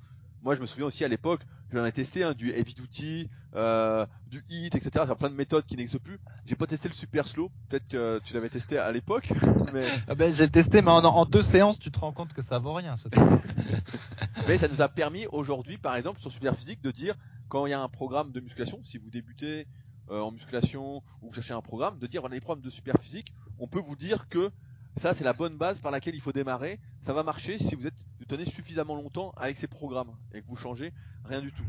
[0.42, 4.06] Moi, je me souviens aussi à l'époque, j'en ai testé hein, du heavy duty, euh,
[4.30, 5.04] du hit, etc.
[5.06, 6.18] J'ai plein de méthodes qui n'existent plus.
[6.46, 7.50] J'ai pas testé le super slow.
[7.68, 9.30] Peut-être que tu l'avais testé à l'époque.
[9.74, 10.00] Mais...
[10.08, 12.72] Ah ben, j'ai testé, mais en, deux séances, tu te rends compte que ça vaut
[12.72, 12.96] rien.
[12.96, 13.08] Ce
[14.48, 17.14] mais ça nous a permis aujourd'hui, par exemple, sur Super Physique, de dire
[17.48, 19.66] quand il y a un programme de musculation, si vous débutez
[20.10, 22.96] euh, en musculation ou vous cherchez un programme, de dire voilà les programmes de super
[23.00, 24.50] physique, on peut vous dire que
[24.96, 26.80] ça c'est la bonne base par laquelle il faut démarrer.
[27.02, 27.94] Ça va marcher si vous êtes
[28.30, 30.92] tenez suffisamment longtemps avec ces programmes et que vous changez
[31.24, 31.64] rien du tout.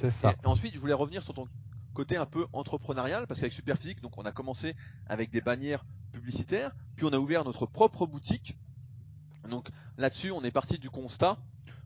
[0.00, 0.34] C'est ça.
[0.44, 1.48] Et, ensuite, je voulais revenir sur ton
[1.94, 4.76] côté un peu entrepreneurial parce qu'avec Superphysique, donc on a commencé
[5.08, 8.56] avec des bannières publicitaires, puis on a ouvert notre propre boutique.
[9.50, 11.38] Donc là-dessus, on est parti du constat,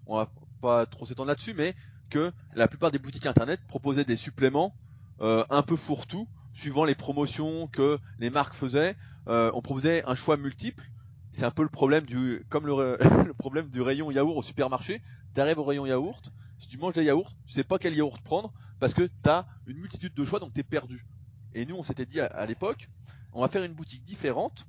[0.07, 1.75] on va pas trop s'étendre là-dessus, mais
[2.11, 4.75] que la plupart des boutiques internet proposaient des suppléments
[5.23, 8.97] un peu fourre-tout, suivant les promotions que les marques faisaient.
[9.29, 10.85] Euh, on proposait un choix multiple.
[11.33, 12.99] C'est un peu le problème du, comme le,
[13.39, 15.03] problème du rayon yaourt au supermarché.
[15.35, 18.21] Tu arrives au rayon yaourt, si tu manges des yaourts, tu sais pas quel yaourt
[18.23, 21.07] prendre parce que tu as une multitude de choix donc tu es perdu.
[21.55, 22.89] Et nous on s'était dit à, l'époque,
[23.33, 24.67] on va faire une boutique différente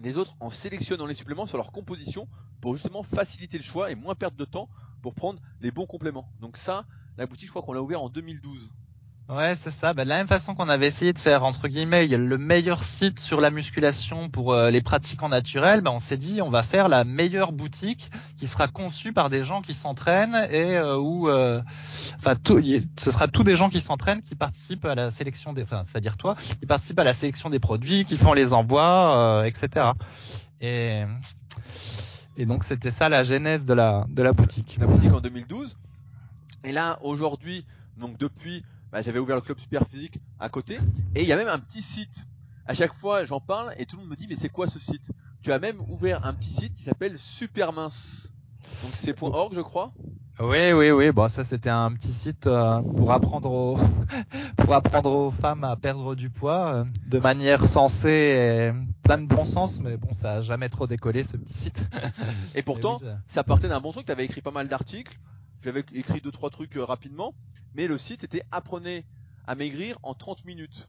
[0.00, 2.26] des autres en sélectionnant les suppléments sur leur composition
[2.60, 4.68] pour justement faciliter le choix et moins perdre de temps
[5.02, 6.28] pour prendre les bons compléments.
[6.40, 6.86] Donc ça,
[7.18, 8.72] la boutique je crois qu'on l'a ouvert en 2012.
[9.34, 9.94] Ouais, c'est ça.
[9.94, 13.18] Bah, de la même façon qu'on avait essayé de faire entre guillemets le meilleur site
[13.18, 16.90] sur la musculation pour euh, les pratiquants naturels, bah, on s'est dit on va faire
[16.90, 21.62] la meilleure boutique qui sera conçue par des gens qui s'entraînent et euh, où, euh,
[22.18, 22.34] enfin,
[22.98, 26.18] ce sera tous des gens qui s'entraînent qui participent à la sélection des, enfin, c'est-à-dire
[26.18, 29.92] toi, qui participent à la sélection des produits, qui font les envois, etc.
[30.60, 31.06] Et
[32.44, 34.76] donc c'était ça la genèse de la de la boutique.
[34.78, 35.74] La boutique en 2012.
[36.64, 37.64] Et là aujourd'hui,
[37.96, 40.78] donc depuis bah, j'avais ouvert le club super physique à côté
[41.14, 42.26] et il y a même un petit site.
[42.66, 44.78] À chaque fois, j'en parle et tout le monde me dit mais c'est quoi ce
[44.78, 45.10] site?
[45.42, 48.30] Tu as même ouvert un petit site qui s'appelle Supermince.
[48.82, 49.92] Donc c'est .org, je crois?
[50.40, 51.10] Oui, oui, oui.
[51.10, 53.78] Bon, ça c'était un petit site euh, pour apprendre aux
[54.56, 59.26] pour apprendre aux femmes à perdre du poids euh, de manière sensée et plein de
[59.26, 61.84] bon sens, mais bon, ça a jamais trop décollé ce petit site.
[62.54, 64.06] et pourtant, ça partait d'un bon truc.
[64.06, 65.18] Tu avais écrit pas mal d'articles.
[65.62, 67.34] J'avais écrit deux trois trucs euh, rapidement
[67.74, 69.04] mais le site était apprenez
[69.46, 70.88] à maigrir en 30 minutes.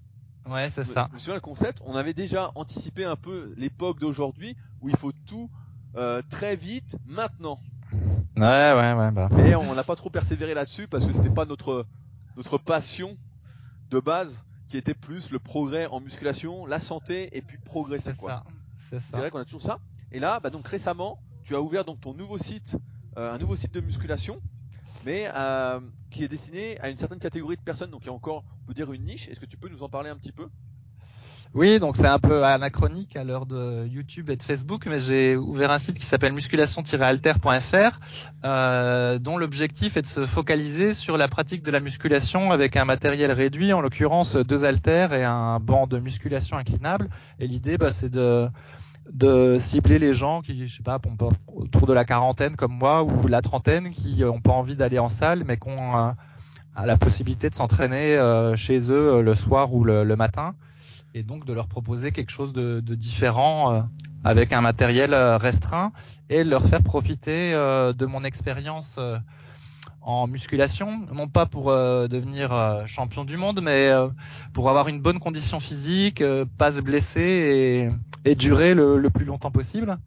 [0.49, 1.07] Ouais, c'est ça.
[1.09, 4.97] Je me souviens le concept, on avait déjà anticipé un peu l'époque d'aujourd'hui où il
[4.97, 5.49] faut tout
[5.95, 7.57] euh, très vite maintenant.
[8.35, 9.11] Ouais, ouais, ouais.
[9.11, 9.29] Bah.
[9.31, 11.85] Mais on n'a pas trop persévéré là-dessus parce que c'était pas notre
[12.35, 13.15] notre passion
[13.91, 18.43] de base qui était plus le progrès en musculation, la santé et puis progresser quoi.
[18.89, 19.05] C'est ça.
[19.11, 19.79] C'est vrai qu'on a toujours ça.
[20.11, 22.75] Et là, bah donc récemment, tu as ouvert donc ton nouveau site,
[23.17, 24.41] euh, un nouveau site de musculation
[25.05, 25.79] mais euh,
[26.11, 28.67] qui est destiné à une certaine catégorie de personnes, donc il y a encore, on
[28.67, 29.27] peut dire, une niche.
[29.27, 30.47] Est-ce que tu peux nous en parler un petit peu?
[31.55, 35.35] Oui, donc c'est un peu anachronique à l'heure de YouTube et de Facebook, mais j'ai
[35.35, 37.99] ouvert un site qui s'appelle musculation-alter.fr,
[38.43, 42.85] euh, dont l'objectif est de se focaliser sur la pratique de la musculation avec un
[42.85, 47.09] matériel réduit, en l'occurrence deux haltères et un banc de musculation inclinable.
[47.37, 48.49] Et l'idée, bah, c'est de
[49.11, 50.99] de cibler les gens qui, je sais pas,
[51.47, 55.09] autour de la quarantaine comme moi ou la trentaine qui n'ont pas envie d'aller en
[55.09, 56.15] salle mais qui ont
[56.75, 58.17] la possibilité de s'entraîner
[58.55, 60.55] chez eux le soir ou le, matin.
[61.13, 63.87] Et donc de leur proposer quelque chose de différent
[64.23, 65.91] avec un matériel restreint
[66.29, 68.97] et leur faire profiter de mon expérience
[70.03, 74.09] en musculation, non pas pour euh, devenir euh, champion du monde, mais euh,
[74.53, 76.23] pour avoir une bonne condition physique,
[76.57, 77.89] pas se blesser
[78.25, 79.97] et, durer le, le, plus longtemps possible.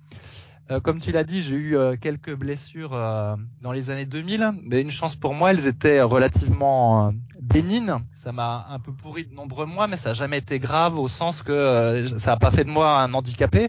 [0.83, 2.91] comme tu l'as dit, j'ai eu quelques blessures
[3.63, 7.95] dans les années 2000, mais une chance pour moi, elles étaient relativement bénignes.
[8.15, 11.09] Ça m'a un peu pourri de nombreux mois, mais ça n'a jamais été grave au
[11.09, 13.69] sens que ça n'a pas fait de moi un handicapé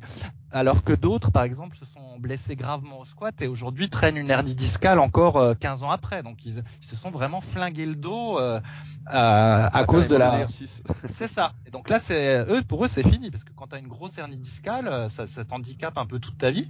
[0.52, 4.30] alors que d'autres, par exemple, se sont blessés gravement au squat et aujourd'hui traînent une
[4.30, 6.24] hernie discale encore 15 euh, ans après.
[6.24, 8.60] Donc ils, se sont vraiment flingués le dos euh,
[9.06, 10.48] à cause de la.
[11.16, 11.54] C'est ça.
[11.66, 13.88] Et donc là, c'est eux pour eux c'est fini parce que quand tu as une
[13.88, 16.70] grosse hernie discale, euh, ça, ça t'handicape un peu toute ta vie.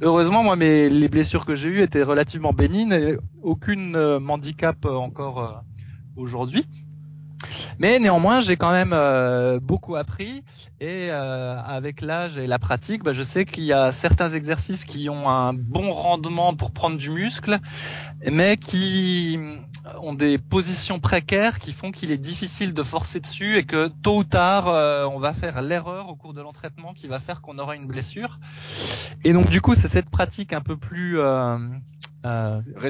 [0.00, 5.64] Heureusement, moi, mes les blessures que j'ai eues étaient relativement bénignes et aucune m'handicape encore
[6.16, 6.66] aujourd'hui.
[7.78, 10.42] Mais néanmoins, j'ai quand même euh, beaucoup appris
[10.80, 14.84] et euh, avec l'âge et la pratique, bah, je sais qu'il y a certains exercices
[14.84, 17.58] qui ont un bon rendement pour prendre du muscle,
[18.30, 19.38] mais qui
[20.00, 24.18] ont des positions précaires qui font qu'il est difficile de forcer dessus et que tôt
[24.18, 27.58] ou tard, euh, on va faire l'erreur au cours de l'entraînement qui va faire qu'on
[27.58, 28.38] aura une blessure.
[29.24, 31.58] Et donc du coup, c'est cette pratique un peu plus euh,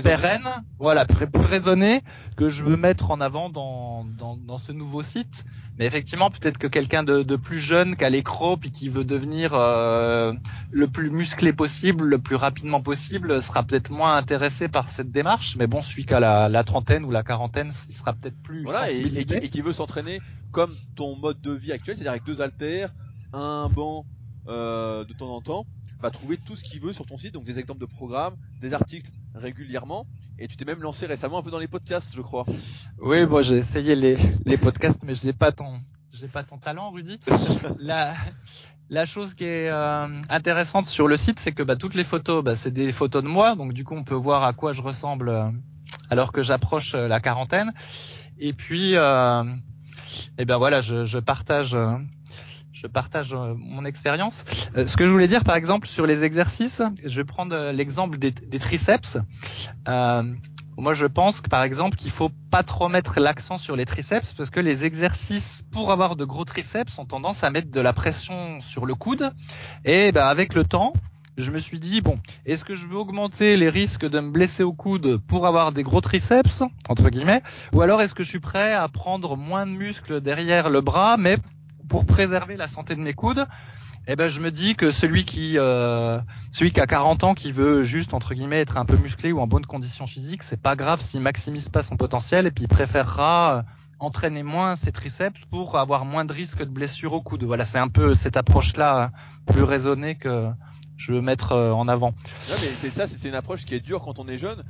[0.02, 0.48] pérenne,
[0.78, 2.02] voilà, plus raisonné
[2.36, 5.44] que je veux mettre en avant dans, dans, dans ce nouveau site.
[5.78, 9.54] Mais effectivement, peut-être que quelqu'un de, de, plus jeune qu'à l'écro puis qui veut devenir
[9.54, 10.32] euh,
[10.72, 15.56] le plus musclé possible, le plus rapidement possible, sera peut-être moins intéressé par cette démarche.
[15.56, 18.90] Mais bon, celui qu'à la, la, trentaine ou la quarantaine, il sera peut-être plus voilà,
[18.90, 22.92] et, et, qui veut s'entraîner comme ton mode de vie actuel, c'est-à-dire avec deux haltères,
[23.32, 24.04] un banc
[24.48, 25.66] euh, de temps en temps
[26.00, 28.72] va trouver tout ce qu'il veut sur ton site, donc des exemples de programmes, des
[28.72, 30.06] articles régulièrement.
[30.40, 32.46] Et tu t'es même lancé récemment un peu dans les podcasts, je crois.
[33.00, 35.80] Oui, bon, j'ai essayé les, les podcasts, mais je n'ai pas ton,
[36.12, 37.18] j'ai pas ton talent, Rudy.
[37.80, 38.14] la,
[38.88, 42.44] la chose qui est euh, intéressante sur le site, c'est que bah, toutes les photos,
[42.44, 44.80] bah, c'est des photos de moi, donc du coup, on peut voir à quoi je
[44.80, 45.50] ressemble euh,
[46.08, 47.72] alors que j'approche euh, la quarantaine.
[48.38, 51.76] Et puis, euh, et eh ben voilà, je, je partage
[52.80, 54.44] je partage euh, mon expérience.
[54.76, 57.72] Euh, ce que je voulais dire, par exemple, sur les exercices, je vais prendre euh,
[57.72, 59.18] l'exemple des, triceps.
[59.86, 64.32] moi, je pense que, par exemple, qu'il faut pas trop mettre l'accent sur les triceps
[64.32, 67.92] parce que les exercices pour avoir de gros triceps ont tendance à mettre de la
[67.92, 69.32] pression sur le coude.
[69.84, 70.92] Et ben, avec le temps,
[71.36, 74.62] je me suis dit bon, est-ce que je veux augmenter les risques de me blesser
[74.62, 77.42] au coude pour avoir des gros triceps entre guillemets,
[77.74, 81.16] ou alors est-ce que je suis prêt à prendre moins de muscles derrière le bras,
[81.16, 81.38] mais
[81.88, 83.46] pour préserver la santé de mes coudes,
[84.06, 86.18] eh ben je me dis que celui qui euh,
[86.50, 89.40] celui qui a 40 ans qui veut juste entre guillemets être un peu musclé ou
[89.40, 92.68] en bonne condition physique, c'est pas grave s'il maximise pas son potentiel et puis il
[92.68, 93.62] préférera euh,
[93.98, 97.44] entraîner moins ses triceps pour avoir moins de risques de blessure au coude.
[97.44, 99.10] Voilà, c'est un peu cette approche là
[99.46, 100.50] plus raisonnée que
[100.96, 102.14] je veux mettre euh, en avant.
[102.48, 104.64] Mais c'est ça, c'est une approche qui est dure quand on est jeune.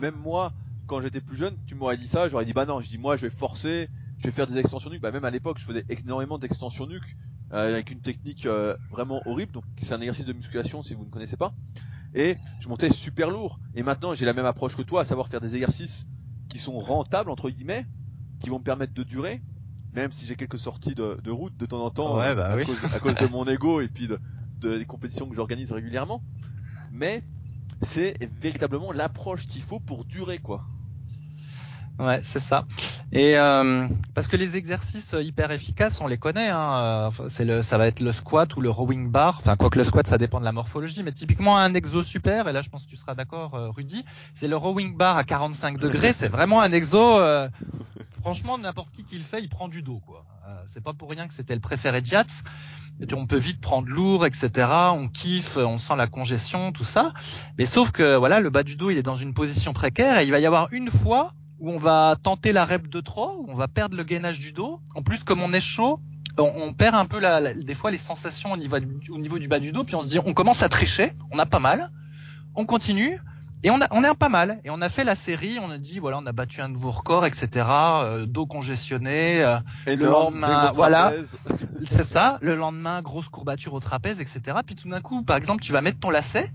[0.00, 0.52] Même moi,
[0.86, 3.16] quand j'étais plus jeune, tu m'aurais dit ça, j'aurais dit bah non, je dis moi
[3.16, 3.88] je vais forcer,
[4.22, 5.02] je vais faire des extensions nuques.
[5.02, 7.16] Bah, même à l'époque, je faisais énormément d'extensions nuques
[7.52, 9.52] euh, avec une technique euh, vraiment horrible.
[9.52, 11.52] Donc, c'est un exercice de musculation si vous ne connaissez pas.
[12.14, 13.58] Et je montais super lourd.
[13.74, 16.06] Et maintenant, j'ai la même approche que toi, à savoir faire des exercices
[16.48, 17.84] qui sont rentables entre guillemets,
[18.40, 19.42] qui vont me permettre de durer.
[19.92, 22.64] Même si j'ai quelques sorties de, route de temps en temps bah à,
[23.00, 24.18] cause, de mon ego et puis de,
[24.78, 26.22] des compétitions que j'organise régulièrement.
[26.92, 27.22] Mais
[27.82, 30.64] c'est véritablement l'approche qu'il faut pour durer quoi.
[31.98, 32.64] Ouais, c'est ça.
[33.12, 36.48] Et euh, parce que les exercices hyper efficaces, on les connaît.
[36.48, 39.38] Hein, euh, c'est le, ça va être le squat ou le rowing bar.
[39.38, 42.48] Enfin, quoi que le squat, ça dépend de la morphologie, mais typiquement un exo super.
[42.48, 44.04] Et là, je pense que tu seras d'accord, euh, Rudy.
[44.34, 46.12] C'est le rowing bar à 45 degrés.
[46.12, 47.20] C'est vraiment un exo.
[48.20, 50.24] franchement, n'importe qui qui le fait, il prend du dos, quoi.
[50.66, 52.42] c'est pas pour rien que c'était le préféré de Jats.
[53.14, 54.68] On peut vite prendre lourd, etc.
[54.92, 57.12] On kiffe, on sent la congestion, tout ça.
[57.58, 60.24] Mais sauf que voilà, le bas du dos, il est dans une position précaire et
[60.24, 63.46] il va y avoir une fois où on va tenter la rep de trop, où
[63.48, 64.80] on va perdre le gainage du dos.
[64.96, 66.00] En plus, comme on est chaud,
[66.36, 68.78] on, perd un peu la, des fois les sensations au niveau,
[69.10, 71.38] au niveau du bas du dos, puis on se dit, on commence à tricher, on
[71.38, 71.92] a pas mal,
[72.56, 73.20] on continue,
[73.62, 74.60] et on, a, on est pas mal.
[74.64, 76.90] Et on a fait la série, on a dit, voilà, on a battu un nouveau
[76.90, 77.48] record, etc.
[77.68, 79.44] Euh, dos congestionné.
[79.44, 81.12] Euh, et le lendemain, voilà,
[81.88, 82.38] c'est ça.
[82.42, 84.40] Le lendemain, grosse courbature au trapèze, etc.
[84.66, 86.50] Puis tout d'un coup, par exemple, tu vas mettre ton lacet,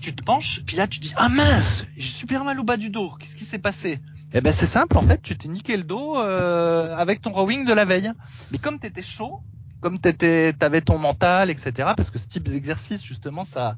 [0.00, 2.88] tu te penches, puis là tu dis, ah mince, j'ai super mal au bas du
[2.88, 3.12] dos.
[3.18, 4.00] Qu'est-ce qui s'est passé?
[4.34, 7.64] Eh ben c'est simple en fait, tu t'es niqué le dos euh, avec ton rowing
[7.64, 8.12] de la veille.
[8.50, 9.40] Mais comme t'étais chaud,
[9.80, 11.92] comme t'étais, t'avais ton mental, etc.
[11.96, 13.76] Parce que ce type d'exercice, justement, ça,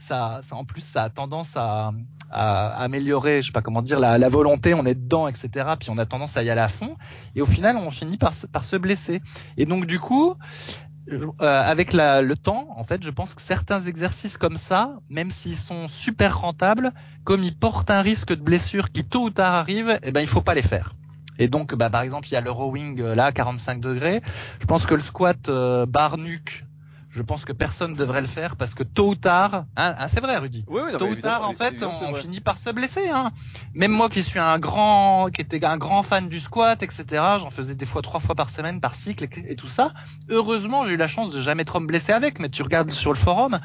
[0.00, 1.92] ça, ça, en plus, ça a tendance à,
[2.30, 4.74] à améliorer, je sais pas comment dire, la, la, volonté.
[4.74, 5.50] On est dedans, etc.
[5.78, 6.96] Puis on a tendance à y aller à fond.
[7.34, 9.20] Et au final, on finit par, par se blesser.
[9.56, 10.34] Et donc, du coup,
[11.10, 15.30] euh, avec la, le temps, en fait, je pense que certains exercices comme ça, même
[15.30, 16.92] s'ils sont super rentables,
[17.24, 20.28] comme ils portent un risque de blessure qui tôt ou tard arrive, eh ben il
[20.28, 20.94] faut pas les faire.
[21.38, 24.22] Et donc, bah, par exemple, il y a le rowing euh, là, 45 degrés.
[24.60, 26.64] Je pense que le squat euh, bar nuque,
[27.12, 30.08] je pense que personne ne devrait le faire parce que tôt ou tard, hein, hein
[30.08, 30.64] c'est vrai, Rudy.
[30.66, 33.08] Oui, oui, tôt ou tard, en fait, on, finit par se blesser.
[33.08, 33.32] Hein.
[33.74, 37.04] Même moi, qui suis un grand, qui était un grand fan du squat, etc.
[37.38, 39.92] J'en faisais des fois trois fois par semaine, par cycle et, tout ça.
[40.30, 42.38] Heureusement, j'ai eu la chance de jamais trop me blesser avec.
[42.38, 43.60] Mais tu regardes sur le forum,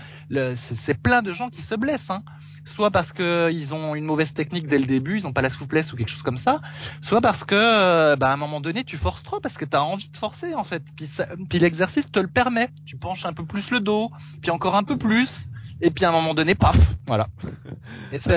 [0.55, 2.09] c'est plein de gens qui se blessent.
[2.09, 2.23] Hein
[2.67, 5.49] soit parce que ils ont une mauvaise technique dès le début, ils n'ont pas la
[5.49, 6.61] souplesse ou quelque chose comme ça,
[7.01, 9.75] soit parce que euh, bah, à un moment donné tu forces trop parce que tu
[9.75, 10.83] as envie de forcer en fait.
[10.95, 11.09] Puis,
[11.49, 12.69] puis l'exercice te le permet.
[12.85, 15.49] Tu penches un peu plus le dos, puis encore un peu plus.
[15.79, 17.27] Et puis à un moment donné, paf, voilà.
[18.17, 18.35] c'est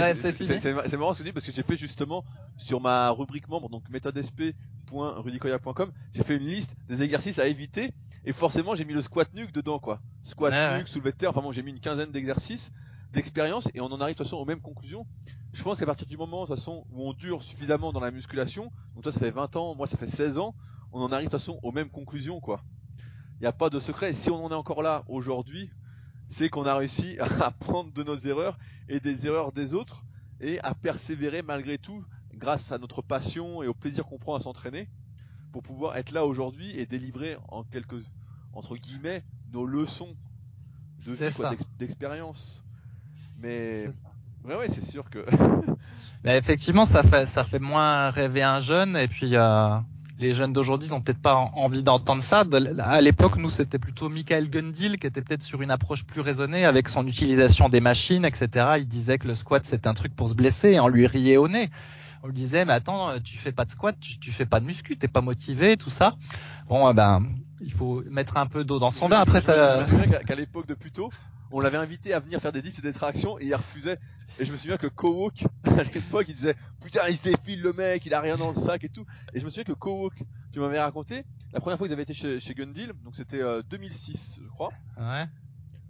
[0.99, 2.23] marrant ce que tu dis parce que j'ai fait justement
[2.59, 7.95] sur ma rubrique membre, donc méthodesp.rudicoya.com, j'ai fait une liste des exercices à éviter
[8.27, 10.01] et forcément j'ai mis le squat nuque dedans quoi.
[10.25, 12.71] Squat nuque, soulevé de terre, enfin bon j'ai mis une quinzaine d'exercices
[13.15, 15.07] d'expérience et on en arrive de toute façon aux mêmes conclusions.
[15.53, 18.11] Je pense qu'à partir du moment de toute façon où on dure suffisamment dans la
[18.11, 20.55] musculation, donc toi ça fait 20 ans, moi ça fait 16 ans,
[20.93, 22.63] on en arrive de toute façon aux mêmes conclusions quoi.
[23.41, 24.13] Il n'y a pas de secret.
[24.13, 25.71] Si on en est encore là aujourd'hui,
[26.29, 30.05] c'est qu'on a réussi à apprendre de nos erreurs et des erreurs des autres
[30.41, 34.41] et à persévérer malgré tout grâce à notre passion et au plaisir qu'on prend à
[34.41, 34.89] s'entraîner
[35.53, 38.05] pour pouvoir être là aujourd'hui et délivrer en quelques
[38.53, 40.15] entre guillemets nos leçons
[41.07, 42.63] de vie d'expérience.
[43.39, 43.89] Mais
[44.45, 45.25] ouais, ouais, c'est sûr que.
[46.25, 49.79] Mais effectivement, ça fait ça fait moins rêver un jeune et puis euh,
[50.21, 52.45] les jeunes d'aujourd'hui ont peut-être pas envie d'entendre ça.
[52.79, 56.65] À l'époque, nous, c'était plutôt Michael Gundil qui était peut-être sur une approche plus raisonnée
[56.67, 58.75] avec son utilisation des machines, etc.
[58.79, 61.39] Il disait que le squat c'est un truc pour se blesser et on lui riait
[61.39, 61.71] au nez.
[62.23, 64.67] On lui disait mais attends, tu fais pas de squat, tu, tu fais pas de
[64.67, 66.17] muscu, t'es pas motivé, tout ça.
[66.69, 67.27] Bon, eh ben
[67.63, 69.21] il faut mettre un peu d'eau dans son bain.
[69.21, 69.87] Après ça.
[70.27, 71.11] Qu'à l'époque de Puto,
[71.51, 73.99] on l'avait invité à venir faire des dips et des tractions et il refusait.
[74.39, 77.73] Et je me souviens que Kowok, à l'époque, il disait putain, il se défile le
[77.73, 79.05] mec, il a rien dans le sac et tout.
[79.35, 80.15] Et je me souviens que Kowok,
[80.53, 84.39] tu m'avais raconté, la première fois qu'ils avaient été chez, chez Gundil, donc c'était 2006,
[84.39, 84.71] euh, je crois.
[84.99, 85.27] Ouais.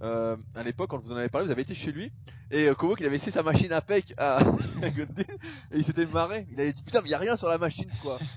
[0.02, 2.10] Euh, à l'époque, quand vous en avez parlé, vous avez été chez lui.
[2.50, 4.42] Et euh, Kowok, il avait laissé sa machine à pec à,
[4.80, 5.26] Gundil
[5.72, 6.46] et il s'était marré.
[6.50, 8.18] Il avait dit putain, mais il a rien sur la machine, quoi.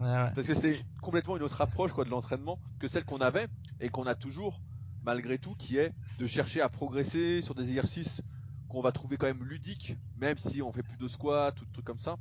[0.00, 0.30] Ouais, ouais.
[0.32, 3.48] Parce que c'est complètement une autre approche quoi de l'entraînement que celle qu'on avait
[3.80, 4.60] et qu'on a toujours
[5.04, 8.22] malgré tout, qui est de chercher à progresser sur des exercices
[8.68, 11.72] qu'on va trouver quand même ludiques, même si on fait plus de squat ou de
[11.72, 12.16] trucs comme ça.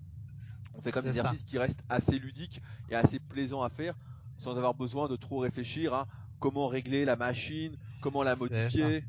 [0.73, 3.95] On fait quand même des exercices qui restent assez ludiques et assez plaisants à faire,
[4.37, 6.07] sans avoir besoin de trop réfléchir à
[6.39, 9.03] comment régler la machine, comment la modifier,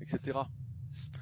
[0.00, 0.40] etc.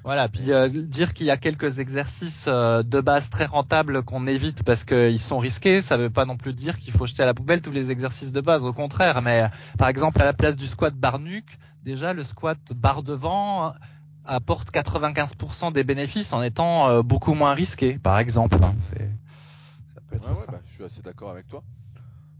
[0.03, 4.27] Voilà, puis euh, dire qu'il y a quelques exercices euh, de base très rentables qu'on
[4.27, 7.23] évite parce qu'ils sont risqués, ça ne veut pas non plus dire qu'il faut jeter
[7.23, 9.21] à la poubelle tous les exercices de base, au contraire.
[9.21, 13.73] Mais par exemple, à la place du squat bar nuque, déjà le squat barre devant
[14.25, 18.57] apporte 95% des bénéfices en étant euh, beaucoup moins risqué, par exemple.
[18.63, 18.73] Hein.
[18.79, 19.09] C'est,
[19.93, 21.63] ça peut être ouais, ouais, bah, je suis assez d'accord avec toi.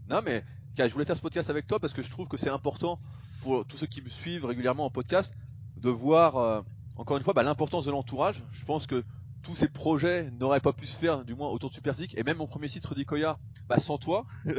[0.08, 0.44] Non, mais
[0.78, 2.98] je voulais faire ce podcast avec toi parce que je trouve que c'est important
[3.42, 5.34] pour tous ceux qui me suivent régulièrement en podcast
[5.76, 6.62] de voir, euh,
[6.96, 8.42] encore une fois, bah, l'importance de l'entourage.
[8.52, 9.04] Je pense que
[9.42, 12.38] tous ces projets n'auraient pas pu se faire, du moins autour de Superphysique, et même
[12.38, 14.54] mon premier site Rudy Koya, bah, sans toi, je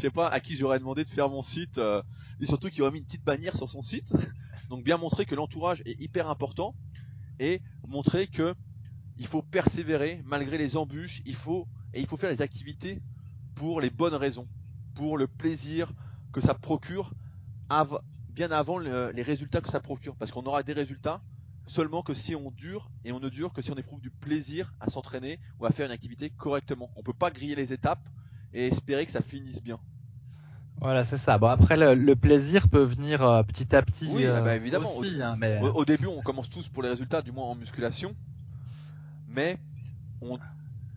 [0.00, 2.02] sais pas à qui j'aurais demandé de faire mon site, euh,
[2.40, 4.12] et surtout qu'il aurait mis une petite bannière sur son site.
[4.68, 6.74] Donc bien montrer que l'entourage est hyper important
[7.38, 8.54] et montrer que
[9.16, 13.02] il faut persévérer malgré les embûches, il faut et il faut faire les activités
[13.54, 14.48] pour les bonnes raisons,
[14.94, 15.92] pour le plaisir
[16.32, 17.12] que ça procure
[18.28, 21.20] bien avant les résultats que ça procure parce qu'on aura des résultats
[21.66, 24.72] seulement que si on dure et on ne dure que si on éprouve du plaisir
[24.80, 26.90] à s'entraîner ou à faire une activité correctement.
[26.96, 28.02] On peut pas griller les étapes
[28.54, 29.78] et espérer que ça finisse bien.
[30.80, 31.36] Voilà, c'est ça.
[31.36, 34.10] Bon, après, le, plaisir peut venir euh, petit à petit.
[34.14, 34.90] Oui, bah, évidemment.
[34.96, 35.60] Aussi, au, hein, mais...
[35.60, 38.14] au, début, on commence tous pour les résultats, du moins en musculation.
[39.28, 39.58] Mais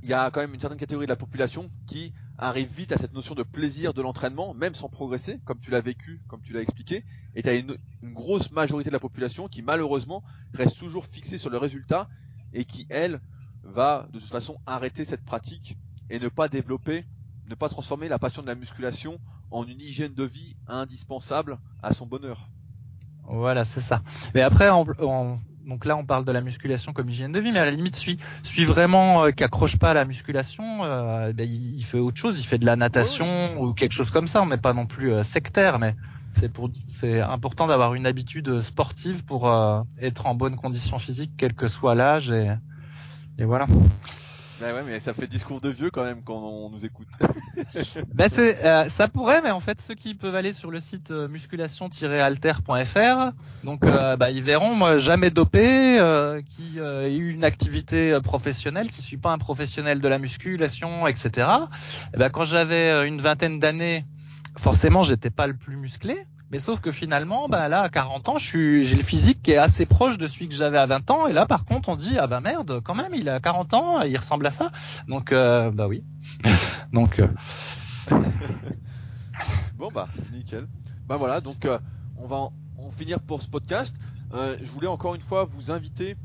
[0.04, 2.98] il y a quand même une certaine catégorie de la population qui arrive vite à
[2.98, 6.54] cette notion de plaisir de l'entraînement, même sans progresser, comme tu l'as vécu, comme tu
[6.54, 7.04] l'as expliqué.
[7.36, 10.24] Et tu as une, une, grosse majorité de la population qui, malheureusement,
[10.54, 12.08] reste toujours fixée sur le résultat
[12.54, 13.20] et qui, elle,
[13.64, 15.78] va de toute façon arrêter cette pratique
[16.10, 17.06] et ne pas développer,
[17.48, 19.20] ne pas transformer la passion de la musculation
[19.52, 22.50] en une hygiène de vie indispensable à son bonheur.
[23.26, 24.02] Voilà, c'est ça.
[24.34, 24.70] Mais après,
[25.66, 27.96] donc là, on parle de la musculation comme hygiène de vie, mais à la limite,
[27.96, 32.18] celui, celui vraiment euh, qui accroche pas à la musculation, euh, ben, il, fait autre
[32.18, 34.42] chose, il fait de la natation ou quelque chose comme ça.
[34.42, 35.96] On n'est pas non plus euh, sectaire, mais
[36.36, 41.32] C'est pour, c'est important d'avoir une habitude sportive pour euh, être en bonne condition physique,
[41.38, 42.54] quel que soit l'âge, et,
[43.38, 43.68] et voilà.
[44.64, 47.10] Bah ouais, mais ça fait discours de vieux quand même quand on nous écoute.
[48.14, 51.12] ben c'est, euh, ça pourrait, mais en fait, ceux qui peuvent aller sur le site
[51.12, 53.34] euh, musculation-alter.fr,
[53.66, 55.98] donc euh, bah, ils verront, moi, jamais dopé,
[56.48, 61.46] qui a eu une activité professionnelle, qui suis pas un professionnel de la musculation, etc.
[62.14, 64.06] Et ben, quand j'avais une vingtaine d'années,
[64.58, 66.26] forcément, j'étais pas le plus musclé.
[66.54, 69.88] Mais sauf que finalement, bah là, à 40 ans, j'ai le physique qui est assez
[69.88, 71.26] proche de celui que j'avais à 20 ans.
[71.26, 74.02] Et là, par contre, on dit, ah bah merde, quand même, il a 40 ans,
[74.04, 74.72] il ressemble à ça.
[75.08, 76.04] Donc, euh, bah oui.
[76.94, 77.20] donc.
[77.20, 77.28] Euh...
[79.78, 80.68] bon bah, nickel.
[81.08, 81.80] Bah voilà, donc euh,
[82.18, 83.96] on va en, en, finir pour ce podcast.
[84.32, 86.18] Je voulais encore une fois vous inviter,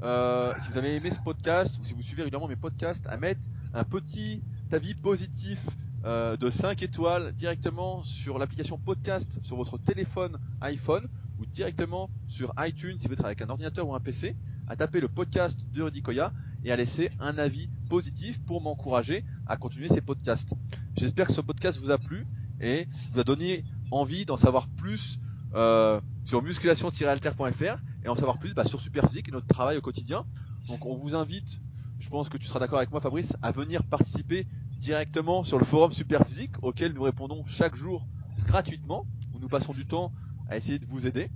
[0.00, 3.42] si vous avez aimé ce podcast ou si vous suivez régulièrement mes podcasts, à mettre
[3.72, 5.60] un petit avis positif
[6.06, 11.08] euh, de 5 étoiles directement sur l'application podcast sur votre téléphone iPhone
[11.40, 14.36] ou directement sur iTunes si vous êtes avec un ordinateur ou un PC,
[14.68, 16.32] à taper le podcast de Rudy Koya
[16.64, 20.54] et à laisser un avis positif pour m'encourager à continuer ces podcasts.
[20.96, 22.24] J'espère que ce podcast vous a plu
[22.60, 25.18] et vous a donné envie d'en savoir plus
[25.54, 30.24] euh, sur musculation-alter.fr et en savoir plus bah, sur Superphysique et notre travail au quotidien.
[30.68, 31.60] Donc on vous invite,
[31.98, 34.46] je pense que tu seras d'accord avec moi Fabrice, à venir participer
[34.78, 38.06] directement sur le forum Superphysique auquel nous répondons chaque jour
[38.46, 40.12] gratuitement, où nous passons du temps
[40.48, 41.30] à essayer de vous aider.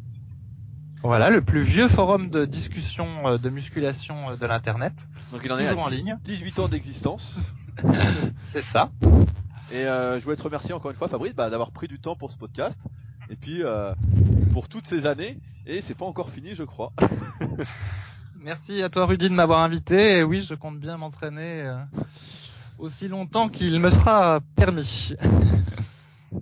[1.03, 5.09] Voilà, le plus vieux forum de discussion euh, de musculation euh, de l'internet.
[5.33, 6.19] Donc il en est à en ligne.
[6.25, 7.39] 18 ans d'existence.
[8.45, 8.91] C'est ça.
[9.73, 12.17] Et euh, je voulais te remercier encore une fois Fabrice bah, d'avoir pris du temps
[12.17, 12.81] pour ce podcast
[13.31, 13.95] et puis euh,
[14.53, 16.93] pour toutes ces années et c'est pas encore fini je crois.
[18.41, 21.77] Merci à toi Rudy de m'avoir invité et oui je compte bien m'entraîner euh,
[22.81, 25.13] aussi longtemps qu'il me sera permis.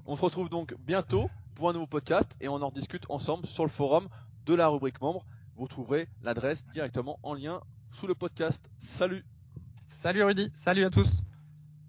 [0.07, 3.65] on se retrouve donc bientôt pour un nouveau podcast et on en discute ensemble sur
[3.65, 4.09] le forum
[4.47, 5.25] de la rubrique membre.
[5.57, 7.61] Vous trouverez l'adresse directement en lien
[7.93, 8.71] sous le podcast.
[8.79, 9.25] Salut
[9.89, 11.23] Salut Rudy, salut à tous